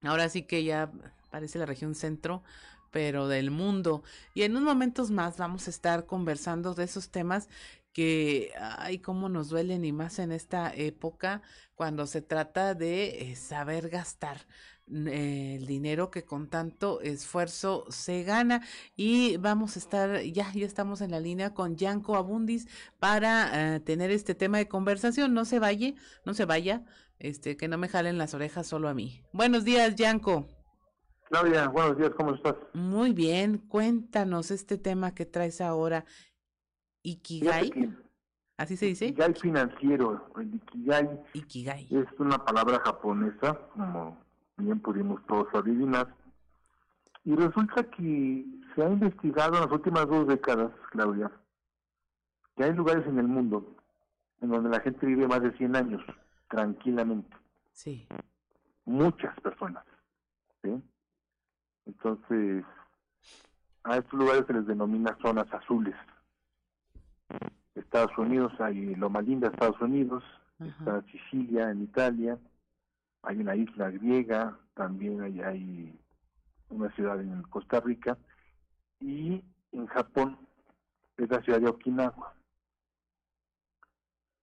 [0.00, 0.90] Ahora sí que ya
[1.30, 2.42] parece la región centro,
[2.90, 4.02] pero del mundo.
[4.32, 7.50] Y en unos momentos más vamos a estar conversando de esos temas
[7.92, 11.42] que, ay, cómo nos duelen y más en esta época
[11.74, 14.46] cuando se trata de eh, saber gastar
[14.90, 18.62] el dinero que con tanto esfuerzo se gana.
[18.96, 23.80] Y vamos a estar ya ya estamos en la línea con Yanko Abundis para eh,
[23.80, 25.34] tener este tema de conversación.
[25.34, 25.94] No se vaya
[26.24, 26.84] no se vaya
[27.18, 29.22] este que no me jalen las orejas solo a mí.
[29.32, 30.48] Buenos días Yanko.
[31.30, 36.04] Claudia buenos días cómo estás muy bien cuéntanos este tema que traes ahora.
[37.02, 37.94] Ikigai
[38.58, 39.06] ¿Así se dice?
[39.06, 41.86] Ikigai financiero, el Ikigai, Ikigai.
[41.90, 44.18] es una palabra japonesa, como
[44.58, 46.14] bien pudimos todos adivinar.
[47.24, 48.44] Y resulta que
[48.74, 51.30] se ha investigado en las últimas dos décadas, Claudia,
[52.56, 53.76] que hay lugares en el mundo
[54.40, 56.02] en donde la gente vive más de 100 años,
[56.48, 57.36] tranquilamente.
[57.72, 58.06] Sí.
[58.84, 59.84] Muchas personas.
[60.62, 60.82] ¿sí?
[61.86, 62.64] Entonces,
[63.84, 65.94] a estos lugares se les denomina zonas azules.
[67.74, 70.24] Estados Unidos, hay Loma Linda, Estados Unidos,
[70.60, 72.38] está Sicilia, en Italia,
[73.28, 76.00] hay una isla griega, también hay, hay
[76.70, 78.16] una ciudad en Costa Rica
[79.00, 80.38] y en Japón
[81.18, 82.34] es la ciudad de Okinawa.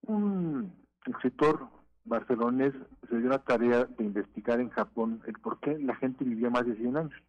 [0.02, 0.72] Un
[1.04, 1.68] escritor
[2.04, 2.74] barcelonés
[3.08, 6.64] se dio la tarea de investigar en Japón el por qué la gente vivía más
[6.64, 7.22] de 100 años.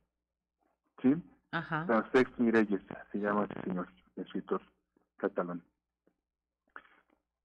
[1.01, 1.15] ¿Sí?
[1.49, 1.85] Ajá.
[1.87, 2.81] Francesc Mirelles
[3.11, 4.61] se llama ese señor, escritor
[5.15, 5.63] catalán.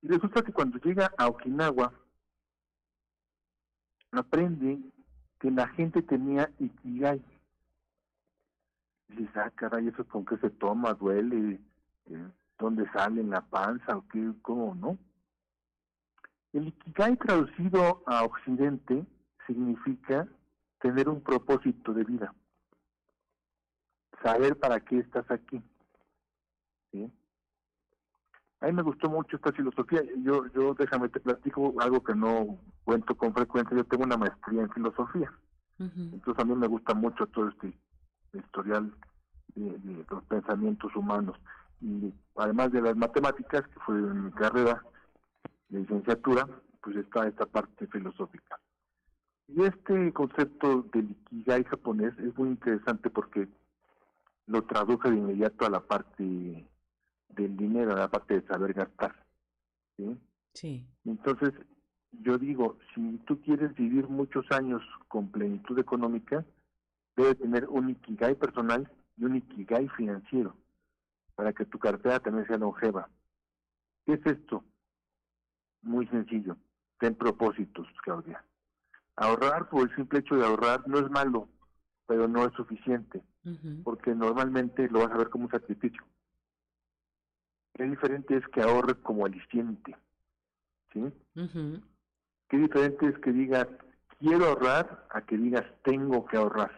[0.02, 1.94] Y resulta que cuando llega a Okinawa,
[4.12, 4.78] aprende
[5.40, 7.22] que la gente tenía ikigai.
[9.08, 10.94] Y dices, ah, caray, ¿eso con qué se toma?
[10.94, 11.60] ¿Duele?
[12.06, 12.28] Eh,
[12.58, 13.20] ¿Dónde sale?
[13.20, 13.96] ¿En la panza?
[13.96, 14.32] ¿O qué?
[14.42, 14.96] ¿Cómo no?
[16.52, 19.04] El ikigai traducido a occidente
[19.46, 20.28] significa
[20.78, 22.34] tener un propósito de vida.
[24.22, 25.60] Saber para qué estás aquí.
[26.92, 27.10] ¿Sí?
[28.62, 30.02] A mí me gustó mucho esta filosofía.
[30.18, 33.76] Yo, yo déjame te platico algo que no cuento con frecuencia.
[33.76, 35.32] Yo tengo una maestría en filosofía.
[35.80, 37.76] Entonces a mí me gusta mucho todo este
[38.32, 38.94] historial
[39.56, 41.36] de, los pensamientos humanos.
[41.80, 44.80] Y además de las matemáticas, que fue mi carrera
[45.68, 46.46] de licenciatura,
[46.80, 48.60] pues está esta parte filosófica.
[49.48, 53.48] Y este concepto del Ikigai japonés es muy interesante porque
[54.46, 56.64] lo traduje de inmediato a la parte
[57.32, 59.14] del dinero, la parte de saber gastar.
[59.96, 60.18] ¿sí?
[60.54, 60.86] Sí.
[61.04, 61.52] Entonces,
[62.12, 66.44] yo digo, si tú quieres vivir muchos años con plenitud económica,
[67.16, 70.56] debes tener un ikigai personal y un ikigai financiero
[71.34, 73.08] para que tu cartera también sea longeva.
[74.04, 74.64] ¿Qué es esto?
[75.82, 76.56] Muy sencillo.
[76.98, 78.44] Ten propósitos, Claudia.
[79.16, 81.48] Ahorrar por el simple hecho de ahorrar no es malo,
[82.06, 83.22] pero no es suficiente,
[83.84, 86.02] porque normalmente lo vas a ver como un sacrificio.
[87.74, 89.96] Qué diferente es que ahorre como aliciente.
[90.92, 91.00] ¿Sí?
[92.48, 93.66] Qué diferente es que digas
[94.18, 96.70] quiero ahorrar a que digas tengo que ahorrar.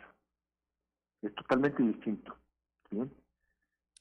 [1.23, 2.37] Es totalmente distinto.
[2.91, 3.01] ¿sí?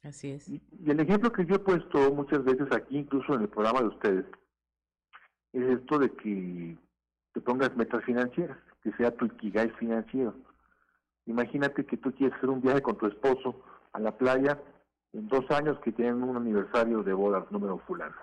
[0.04, 0.50] Así es.
[0.50, 3.88] Y, el ejemplo que yo he puesto muchas veces aquí, incluso en el programa de
[3.88, 4.26] ustedes,
[5.54, 6.78] es esto de que
[7.34, 10.36] te pongas metas financieras, que sea tu ikigai financiero.
[11.26, 13.64] Imagínate que tú quieres hacer un viaje con tu esposo
[13.94, 14.62] a la playa
[15.14, 18.16] en dos años que tienen un aniversario de bodas número fulano.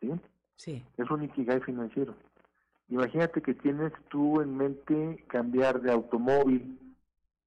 [0.00, 0.12] ¿Sí?
[0.56, 0.84] Sí.
[0.96, 2.14] Es un ikigai financiero.
[2.88, 6.96] Imagínate que tienes tú en mente cambiar de automóvil,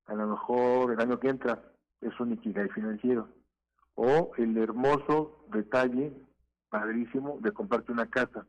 [0.05, 1.63] a lo mejor el año que entra,
[2.01, 3.27] es un ikigai financiero.
[3.95, 6.13] O el hermoso detalle
[6.69, 8.45] padrísimo de comprarte una casa.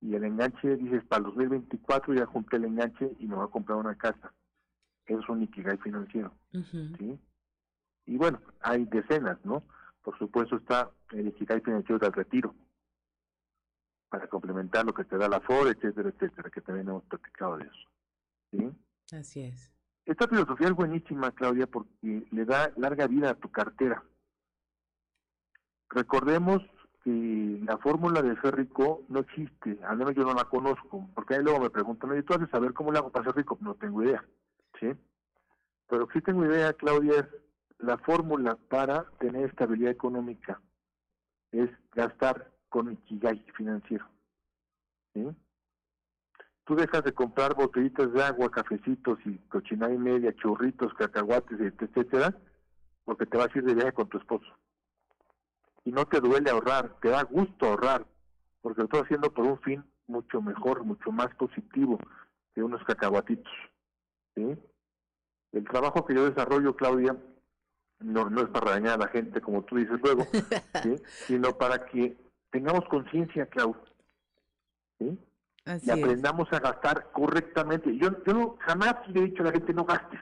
[0.00, 3.50] Y el enganche, dices, para el 2024 ya junté el enganche y me voy a
[3.50, 4.32] comprar una casa.
[5.06, 6.32] Es un Ikigai financiero.
[6.98, 7.18] ¿sí?
[8.06, 9.62] Y bueno, hay decenas, ¿no?
[10.02, 12.54] Por supuesto está el Ikigai financiero del retiro,
[14.08, 17.64] para complementar lo que te da la FOR, etcétera, etcétera, que también hemos platicado de
[17.64, 17.88] eso.
[18.50, 19.16] ¿sí?
[19.16, 19.72] Así es.
[20.04, 24.02] Esta filosofía es buenísima, Claudia, porque le da larga vida a tu cartera.
[25.88, 26.62] Recordemos
[27.04, 31.34] que la fórmula de ser rico no existe, al menos yo no la conozco, porque
[31.34, 33.56] ahí luego me preguntan, ¿y tú has de saber cómo le hago para ser rico?
[33.60, 34.24] No tengo idea,
[34.78, 34.88] ¿sí?
[35.88, 37.26] Pero sí tengo idea, Claudia, es
[37.82, 40.60] la fórmula para tener estabilidad económica
[41.52, 44.06] es gastar con Ikigai financiero.
[45.14, 45.26] ¿sí?
[46.64, 52.36] Tú dejas de comprar botellitas de agua, cafecitos y cochinada y media, churritos, cacahuates, etcétera,
[53.04, 54.46] porque te vas a ir de viaje con tu esposo.
[55.84, 58.06] Y no te duele ahorrar, te da gusto ahorrar,
[58.60, 61.98] porque lo estás haciendo por un fin mucho mejor, mucho más positivo
[62.54, 63.52] que unos cacahuatitos.
[64.34, 64.56] ¿sí?
[65.52, 67.16] El trabajo que yo desarrollo, Claudia,
[68.00, 70.26] no, no es para dañar a la gente, como tú dices luego,
[70.82, 70.96] ¿sí?
[71.26, 72.16] sino para que
[72.50, 73.76] tengamos conciencia, Clau,
[74.98, 75.18] ¿sí?
[75.82, 77.96] y aprendamos a gastar correctamente.
[77.96, 80.20] Yo, yo no, jamás le he dicho a la gente no gastes,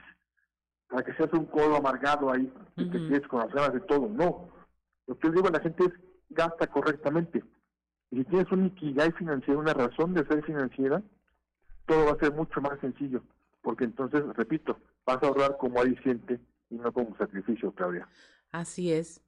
[0.88, 4.08] para que seas un codo amargado ahí, que te quedes con las ganas de todo.
[4.08, 4.50] No,
[5.06, 5.92] lo que yo digo a la gente es
[6.30, 7.44] gasta correctamente.
[8.10, 11.02] Y si tienes un ikigai financiero, una razón de ser financiera,
[11.86, 13.22] todo va a ser mucho más sencillo,
[13.62, 18.08] porque entonces, repito, vas a ahorrar como aliciente y no como sacrificio, Claudia.
[18.52, 19.20] Así es.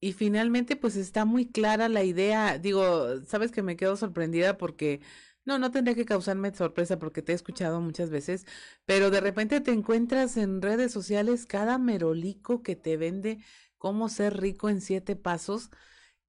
[0.00, 2.58] Y finalmente, pues está muy clara la idea.
[2.58, 5.00] Digo, sabes que me quedo sorprendida porque
[5.44, 8.46] no, no tendría que causarme sorpresa porque te he escuchado muchas veces,
[8.84, 13.38] pero de repente te encuentras en redes sociales cada merolico que te vende
[13.78, 15.70] cómo ser rico en siete pasos,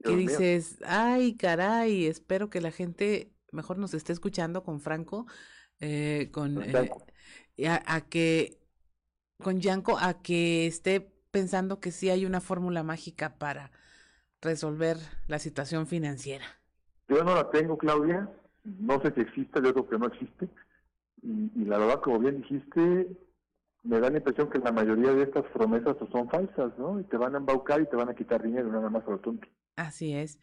[0.04, 5.28] que dices, ay, caray, espero que la gente mejor nos esté escuchando con Franco,
[5.80, 6.90] eh, con eh,
[7.68, 8.63] a, que
[9.44, 13.72] con Yanko a que esté pensando que sí hay una fórmula mágica para
[14.42, 14.98] resolver
[15.28, 16.46] la situación financiera.
[17.08, 18.30] Yo no la tengo, Claudia.
[18.64, 20.50] No sé si existe, yo creo que no existe.
[21.22, 23.16] Y, la verdad, como bien dijiste,
[23.84, 27.00] me da la impresión que la mayoría de estas promesas son falsas, ¿no?
[27.00, 29.20] Y te van a embaucar y te van a quitar dinero, nada más a lo
[29.20, 29.48] tonto.
[29.76, 30.40] Así es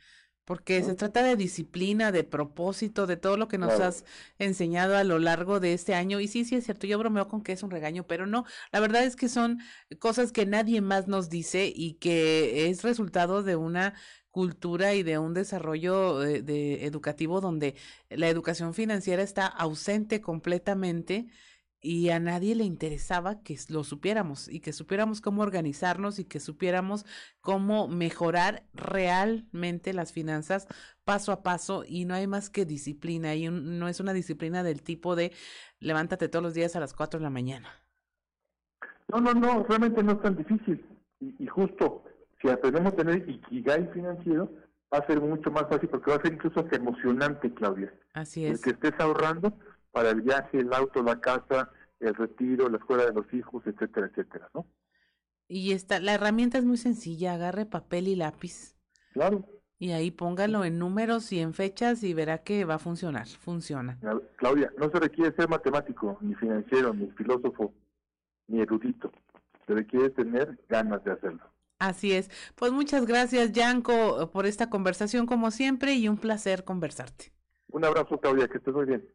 [0.51, 4.05] porque se trata de disciplina, de propósito, de todo lo que nos has
[4.37, 6.19] enseñado a lo largo de este año.
[6.19, 8.81] Y sí, sí es cierto, yo bromeo con que es un regaño, pero no, la
[8.81, 9.61] verdad es que son
[10.01, 13.95] cosas que nadie más nos dice y que es resultado de una
[14.33, 17.77] cultura y de un desarrollo de, de educativo donde
[18.09, 21.29] la educación financiera está ausente completamente
[21.81, 26.39] y a nadie le interesaba que lo supiéramos y que supiéramos cómo organizarnos y que
[26.39, 27.07] supiéramos
[27.41, 30.69] cómo mejorar realmente las finanzas
[31.05, 34.83] paso a paso y no hay más que disciplina y no es una disciplina del
[34.83, 35.33] tipo de
[35.79, 37.69] levántate todos los días a las 4 de la mañana.
[39.09, 40.85] No, no, no, realmente no es tan difícil
[41.21, 42.05] y, justo
[42.41, 44.51] si aprendemos a tener ikigai financiero
[44.93, 47.93] va a ser mucho más fácil porque va a ser incluso emocionante, Claudia.
[48.13, 48.53] Así es.
[48.53, 49.57] El que estés ahorrando
[49.93, 54.07] para el viaje, el auto, la casa, el retiro, la escuela de los hijos, etcétera,
[54.07, 54.67] etcétera, ¿no?
[55.49, 58.77] Y esta, la herramienta es muy sencilla, agarre papel y lápiz.
[59.13, 59.45] Claro.
[59.79, 63.99] Y ahí póngalo en números y en fechas y verá que va a funcionar, funciona.
[64.37, 67.73] Claudia, no se requiere ser matemático, ni financiero, ni filósofo,
[68.47, 69.11] ni erudito.
[69.67, 71.43] Se requiere tener ganas de hacerlo.
[71.79, 72.31] Así es.
[72.57, 77.33] Pues muchas gracias, Yanko, por esta conversación como siempre y un placer conversarte.
[77.73, 79.09] Un abrazo, Claudia, que estés muy bien.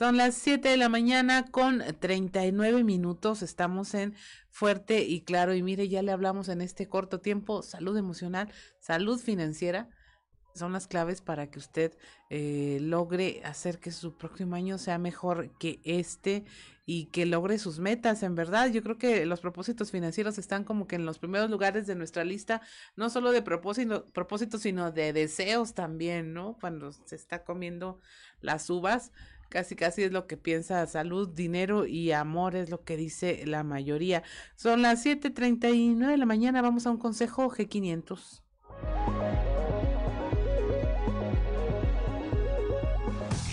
[0.00, 3.42] Son las 7 de la mañana con 39 minutos.
[3.42, 4.14] Estamos en
[4.48, 5.54] Fuerte y Claro.
[5.54, 7.62] Y mire, ya le hablamos en este corto tiempo.
[7.62, 9.90] Salud emocional, salud financiera.
[10.54, 11.98] Son las claves para que usted
[12.30, 16.46] eh, logre hacer que su próximo año sea mejor que este
[16.86, 18.22] y que logre sus metas.
[18.22, 21.86] En verdad, yo creo que los propósitos financieros están como que en los primeros lugares
[21.86, 22.62] de nuestra lista,
[22.96, 26.56] no solo de propósito, propósitos, sino de deseos también, ¿no?
[26.58, 28.00] Cuando se está comiendo
[28.40, 29.12] las uvas
[29.50, 33.64] Casi, casi es lo que piensa salud, dinero y amor, es lo que dice la
[33.64, 34.22] mayoría.
[34.54, 38.42] Son las 7:39 de la mañana, vamos a un consejo G500.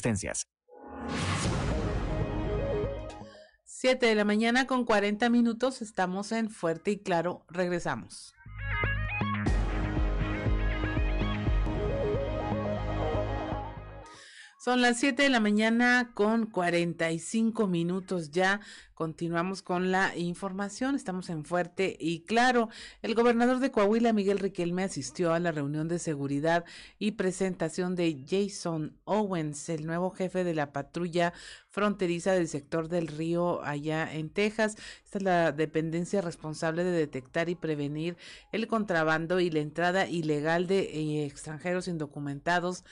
[0.00, 0.46] existencias.
[3.64, 5.80] 7 de la mañana con 40 minutos.
[5.80, 7.44] Estamos en Fuerte y Claro.
[7.48, 8.34] Regresamos.
[14.62, 18.60] Son las 7 de la mañana con 45 minutos ya.
[18.92, 20.96] Continuamos con la información.
[20.96, 22.68] Estamos en Fuerte y Claro.
[23.00, 26.66] El gobernador de Coahuila, Miguel Riquelme, asistió a la reunión de seguridad
[26.98, 31.32] y presentación de Jason Owens, el nuevo jefe de la patrulla
[31.70, 34.76] fronteriza del sector del río allá en Texas.
[35.02, 38.18] Esta es la dependencia responsable de detectar y prevenir
[38.52, 42.84] el contrabando y la entrada ilegal de eh, extranjeros indocumentados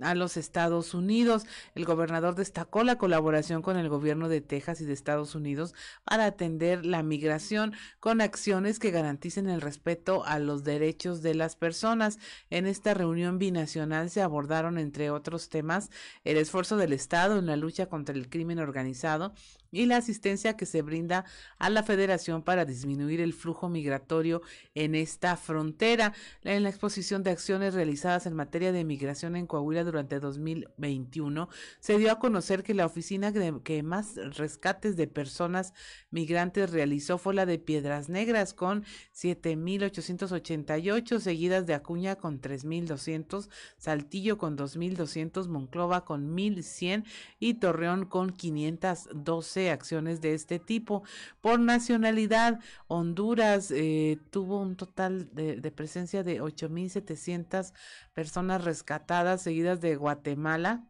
[0.00, 1.44] a los Estados Unidos.
[1.74, 5.74] El gobernador destacó la colaboración con el gobierno de Texas y de Estados Unidos
[6.04, 11.56] para atender la migración con acciones que garanticen el respeto a los derechos de las
[11.56, 12.18] personas.
[12.50, 15.90] En esta reunión binacional se abordaron, entre otros temas,
[16.24, 19.32] el esfuerzo del Estado en la lucha contra el crimen organizado
[19.72, 21.24] y la asistencia que se brinda
[21.58, 24.42] a la federación para disminuir el flujo migratorio
[24.74, 26.12] en esta frontera.
[26.42, 31.48] En la exposición de acciones realizadas en materia de migración en Coahuila durante 2021,
[31.78, 33.32] se dio a conocer que la oficina
[33.62, 35.72] que más rescates de personas
[36.10, 38.84] migrantes realizó fue la de Piedras Negras con
[39.14, 43.48] 7.888, seguidas de Acuña con 3.200,
[43.78, 47.04] Saltillo con 2.200, Monclova con 1.100
[47.38, 51.02] y Torreón con 512 acciones de este tipo.
[51.42, 57.72] Por nacionalidad, Honduras eh, tuvo un total de, presencia de 8.700
[58.14, 60.86] personas rescatadas, seguidas de Guatemala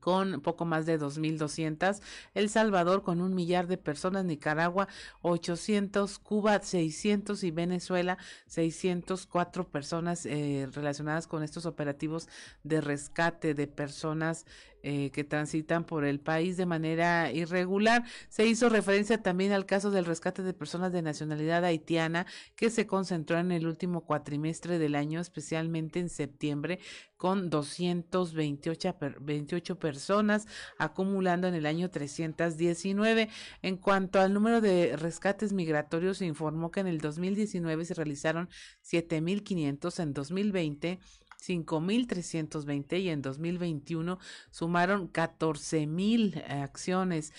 [0.00, 2.00] con poco más de 2.200,
[2.34, 4.88] El Salvador con un millar de personas, Nicaragua
[5.22, 12.28] 800, Cuba 600 y Venezuela 604 personas eh, relacionadas con estos operativos
[12.62, 14.46] de rescate de personas
[14.82, 18.04] eh, que transitan por el país de manera irregular.
[18.28, 22.26] Se hizo referencia también al caso del rescate de personas de nacionalidad haitiana
[22.56, 26.78] que se concentró en el último cuatrimestre del año, especialmente en septiembre,
[27.16, 30.46] con 228 28 personas,
[30.78, 33.28] acumulando en el año 319.
[33.62, 38.48] En cuanto al número de rescates migratorios, se informó que en el 2019 se realizaron
[38.82, 40.98] 7.500, en 2020
[41.42, 44.18] 5.320 y en 2021
[44.50, 47.32] sumaron 14.000 acciones.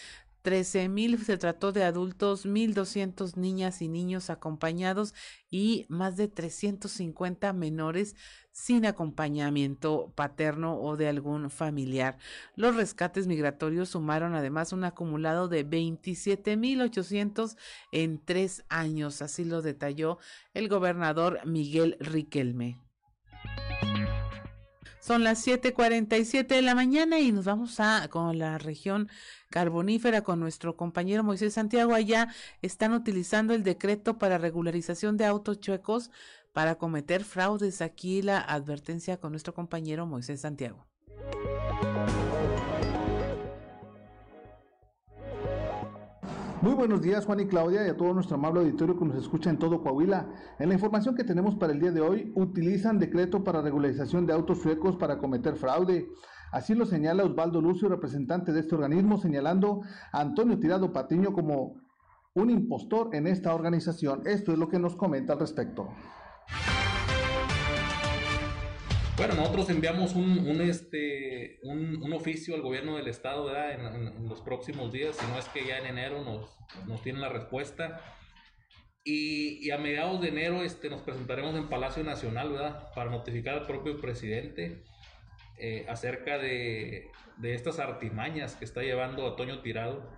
[0.43, 5.13] 13.000 se trató de adultos, 1.200 niñas y niños acompañados
[5.51, 8.15] y más de 350 menores
[8.51, 12.17] sin acompañamiento paterno o de algún familiar.
[12.55, 17.55] Los rescates migratorios sumaron además un acumulado de 27.800
[17.91, 20.17] en tres años, así lo detalló
[20.53, 22.79] el gobernador Miguel Riquelme.
[25.01, 29.09] Son las 7:47 de la mañana y nos vamos a con la región
[29.49, 31.95] carbonífera con nuestro compañero Moisés Santiago.
[31.95, 32.27] Allá
[32.61, 36.11] están utilizando el decreto para regularización de autos chuecos
[36.53, 37.81] para cometer fraudes.
[37.81, 40.85] Aquí la advertencia con nuestro compañero Moisés Santiago.
[46.61, 49.49] Muy buenos días Juan y Claudia y a todo nuestro amable auditorio que nos escucha
[49.49, 50.29] en todo Coahuila.
[50.59, 54.33] En la información que tenemos para el día de hoy, utilizan decreto para regularización de
[54.33, 56.11] autos suecos para cometer fraude.
[56.51, 59.81] Así lo señala Osvaldo Lucio, representante de este organismo, señalando
[60.11, 61.77] a Antonio Tirado Patiño como
[62.35, 64.21] un impostor en esta organización.
[64.27, 65.88] Esto es lo que nos comenta al respecto.
[69.22, 73.73] Bueno, nosotros enviamos un, un este, un, un, oficio al gobierno del estado ¿verdad?
[73.73, 76.57] En, en, los próximos días, si no es que ya en enero nos,
[76.88, 78.02] nos tienen la respuesta.
[79.03, 82.91] Y, y, a mediados de enero este, nos presentaremos en Palacio Nacional ¿verdad?
[82.95, 84.81] para notificar al propio presidente
[85.60, 90.10] eh, acerca de, de, estas artimañas que está llevando Antonio Tirado,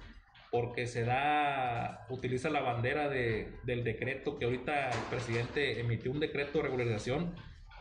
[0.50, 6.22] porque se da, utiliza la bandera de, del decreto que ahorita el presidente emitió un
[6.22, 7.36] decreto de regularización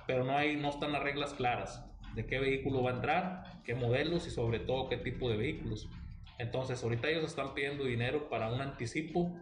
[0.06, 1.84] pero no, hay, no están las reglas claras
[2.14, 5.88] de qué vehículo va a entrar, qué modelos y sobre todo qué tipo de vehículos.
[6.38, 9.34] Entonces, ahorita ellos están pidiendo dinero para un anticipo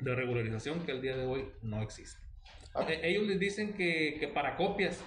[0.00, 2.20] de regularización que el día de hoy no existe.
[2.88, 5.04] E, ellos les dicen que, que para copias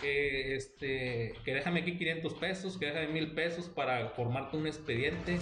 [0.00, 5.38] que, este, que déjame aquí 500 pesos, que déjame 1000 pesos para formarte un expediente.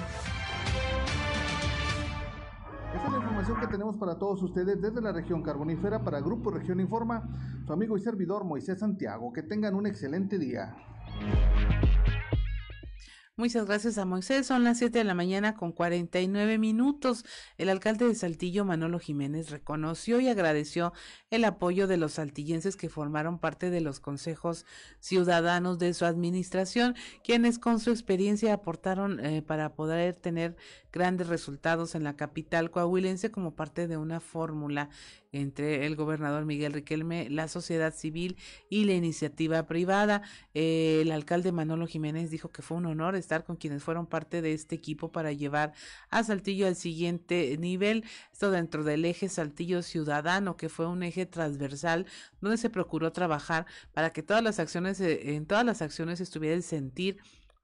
[2.94, 6.50] Esta es la información que tenemos para todos ustedes desde la región carbonífera para Grupo
[6.50, 7.22] Región Informa,
[7.66, 9.32] su amigo y servidor Moisés Santiago.
[9.32, 10.76] Que tengan un excelente día.
[13.38, 14.46] Muchas gracias a Moisés.
[14.46, 17.24] Son las 7 de la mañana con 49 minutos.
[17.56, 20.92] El alcalde de Saltillo, Manolo Jiménez, reconoció y agradeció
[21.30, 24.66] el apoyo de los saltillenses que formaron parte de los consejos
[25.00, 26.94] ciudadanos de su administración,
[27.24, 30.54] quienes con su experiencia aportaron eh, para poder tener
[30.92, 34.90] grandes resultados en la capital coahuilense como parte de una fórmula
[35.32, 38.36] entre el gobernador Miguel Riquelme, la sociedad civil
[38.68, 40.22] y la iniciativa privada.
[40.54, 44.42] Eh, el alcalde Manolo Jiménez dijo que fue un honor estar con quienes fueron parte
[44.42, 45.72] de este equipo para llevar
[46.10, 51.24] a Saltillo al siguiente nivel, esto dentro del eje Saltillo Ciudadano, que fue un eje
[51.24, 52.06] transversal
[52.40, 56.54] donde se procuró trabajar para que todas las acciones, eh, en todas las acciones estuviera
[56.54, 57.18] el sentir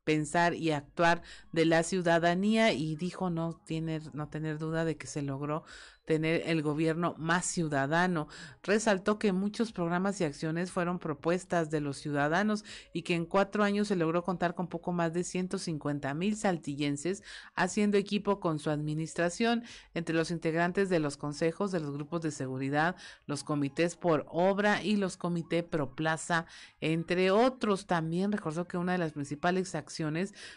[0.08, 1.20] pensar y actuar
[1.52, 5.64] de la ciudadanía y dijo no tener no tener duda de que se logró
[6.08, 8.28] tener el gobierno más ciudadano.
[8.62, 12.64] Resaltó que muchos programas y acciones fueron propuestas de los ciudadanos
[12.94, 17.22] y que en cuatro años se logró contar con poco más de 150 mil saltillenses
[17.54, 22.30] haciendo equipo con su administración entre los integrantes de los consejos de los grupos de
[22.30, 26.46] seguridad, los comités por obra y los comités pro plaza,
[26.80, 27.86] entre otros.
[27.86, 29.97] También recordó que una de las principales acciones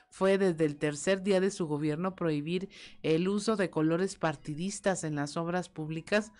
[0.10, 2.70] fue desde el tercer día de su gobierno prohibir
[3.04, 6.32] el uso de colores partidistas en las obras públicas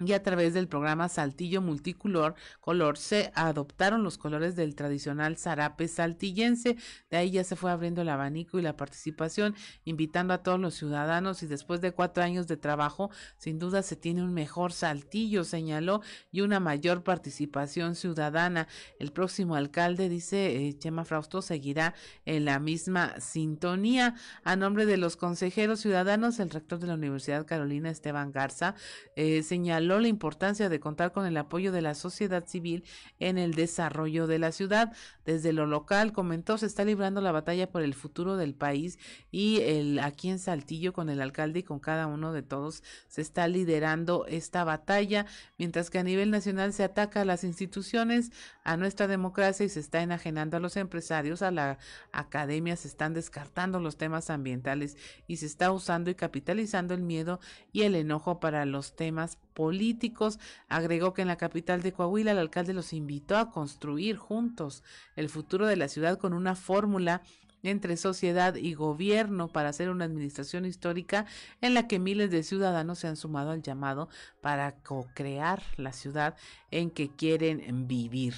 [0.00, 5.88] y a través del programa Saltillo Multicolor color se adoptaron los colores del tradicional zarape
[5.88, 6.76] saltillense.
[7.10, 10.74] De ahí ya se fue abriendo el abanico y la participación, invitando a todos los
[10.74, 15.44] ciudadanos y después de cuatro años de trabajo, sin duda se tiene un mejor Saltillo,
[15.44, 16.00] señaló,
[16.30, 18.68] y una mayor participación ciudadana.
[19.00, 21.94] El próximo alcalde, dice eh, Chema Frausto, seguirá
[22.24, 24.14] en la misma sintonía.
[24.44, 28.74] A nombre de los consejeros ciudadanos, el rector de la Universidad Carolina, Esteban Garza,
[29.16, 32.84] eh, señaló la importancia de contar con el apoyo de la sociedad civil
[33.18, 34.92] en el desarrollo de la ciudad.
[35.24, 38.98] Desde lo local, comentó, se está librando la batalla por el futuro del país
[39.30, 43.22] y el aquí en Saltillo con el alcalde y con cada uno de todos se
[43.22, 48.32] está liderando esta batalla, mientras que a nivel nacional se ataca a las instituciones,
[48.64, 51.78] a nuestra democracia y se está enajenando a los empresarios, a la
[52.12, 54.96] academia, se están descartando los temas ambientales
[55.26, 57.40] y se está usando y capitalizando el miedo
[57.72, 60.38] y el enojo para los temas políticos.
[60.68, 64.84] Agregó que en la capital de Coahuila el alcalde los invitó a construir juntos
[65.16, 67.22] el futuro de la ciudad con una fórmula
[67.64, 71.26] entre sociedad y gobierno para hacer una administración histórica
[71.60, 74.08] en la que miles de ciudadanos se han sumado al llamado
[74.40, 76.36] para co-crear la ciudad
[76.70, 78.34] en que quieren vivir.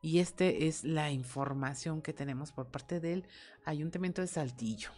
[0.00, 3.26] Y esta es la información que tenemos por parte del
[3.66, 4.88] Ayuntamiento de Saltillo.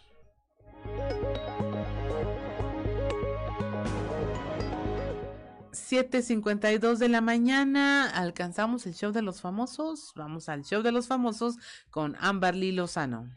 [5.87, 10.13] 7:52 de la mañana alcanzamos el show de los famosos.
[10.15, 11.57] Vamos al show de los famosos
[11.91, 13.29] con Amberly Lozano.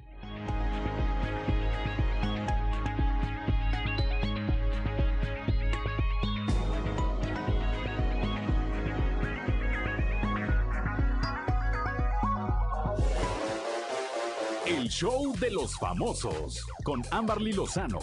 [14.65, 17.99] El show de los famosos con Amberly Lozano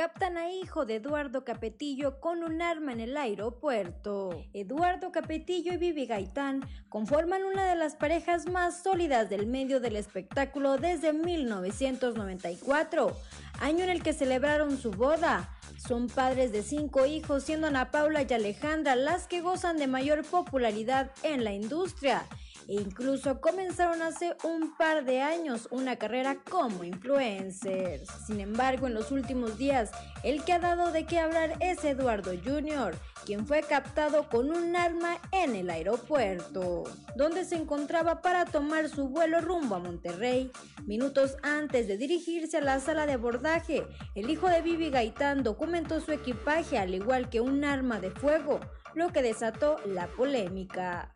[0.00, 4.46] captan a hijo de Eduardo Capetillo con un arma en el aeropuerto.
[4.54, 9.96] Eduardo Capetillo y Vivi Gaitán conforman una de las parejas más sólidas del medio del
[9.96, 13.14] espectáculo desde 1994,
[13.60, 15.50] año en el que celebraron su boda.
[15.76, 20.24] Son padres de cinco hijos, siendo Ana Paula y Alejandra las que gozan de mayor
[20.24, 22.24] popularidad en la industria
[22.70, 28.08] e incluso comenzaron hace un par de años una carrera como influencers.
[28.28, 29.90] Sin embargo, en los últimos días,
[30.22, 32.94] el que ha dado de qué hablar es Eduardo Jr.,
[33.26, 36.84] quien fue captado con un arma en el aeropuerto,
[37.16, 40.52] donde se encontraba para tomar su vuelo rumbo a Monterrey.
[40.86, 43.84] Minutos antes de dirigirse a la sala de abordaje,
[44.14, 48.60] el hijo de Vivi Gaitán documentó su equipaje al igual que un arma de fuego,
[48.94, 51.12] lo que desató la polémica.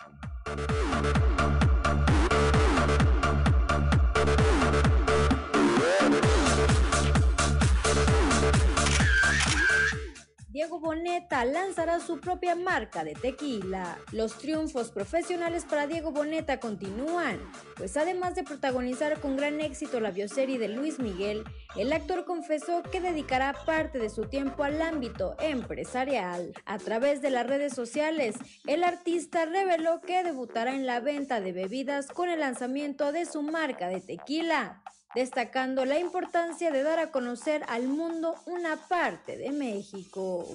[10.55, 13.99] Diego Boneta lanzará su propia marca de tequila.
[14.13, 17.41] Los triunfos profesionales para Diego Boneta continúan,
[17.77, 21.43] pues además de protagonizar con gran éxito la bioserie de Luis Miguel,
[21.75, 26.53] el actor confesó que dedicará parte de su tiempo al ámbito empresarial.
[26.67, 28.37] A través de las redes sociales,
[28.69, 33.43] el artista reveló que debutará en la venta de bebidas con el lanzamiento de su
[33.43, 34.85] marca de tequila
[35.15, 40.47] destacando la importancia de dar a conocer al mundo una parte de México.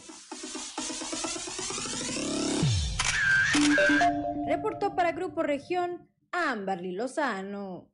[4.48, 7.90] Reportó para Grupo Región Amberly Lozano.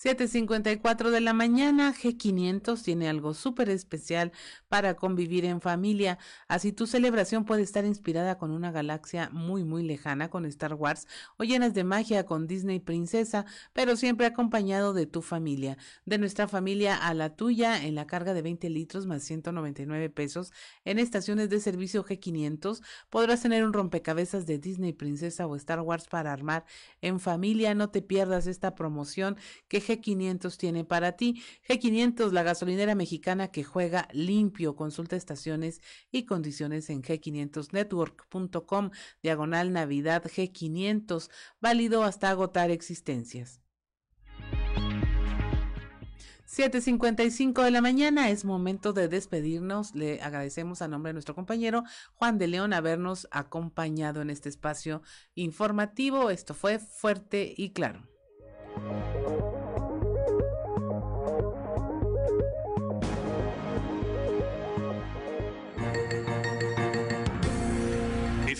[0.00, 4.30] 7.54 de la mañana, G500 tiene algo súper especial
[4.68, 6.18] para convivir en familia.
[6.46, 11.06] Así tu celebración puede estar inspirada con una galaxia muy muy lejana con Star Wars
[11.36, 15.78] o llenas de magia con Disney Princesa, pero siempre acompañado de tu familia.
[16.04, 20.52] De nuestra familia a la tuya en la carga de 20 litros más 199 pesos
[20.84, 26.06] en estaciones de servicio G500 podrás tener un rompecabezas de Disney Princesa o Star Wars
[26.08, 26.64] para armar
[27.00, 27.74] en familia.
[27.74, 29.36] No te pierdas esta promoción
[29.68, 31.42] que G500 tiene para ti.
[31.68, 34.57] G500, la gasolinera mexicana que juega limpio.
[34.76, 35.80] Consulta estaciones
[36.10, 38.90] y condiciones en g500network.com,
[39.22, 41.30] diagonal Navidad G500,
[41.60, 43.60] válido hasta agotar existencias.
[46.48, 49.94] 7.55 de la mañana, es momento de despedirnos.
[49.94, 55.02] Le agradecemos a nombre de nuestro compañero Juan de León habernos acompañado en este espacio
[55.34, 56.30] informativo.
[56.30, 58.08] Esto fue fuerte y claro.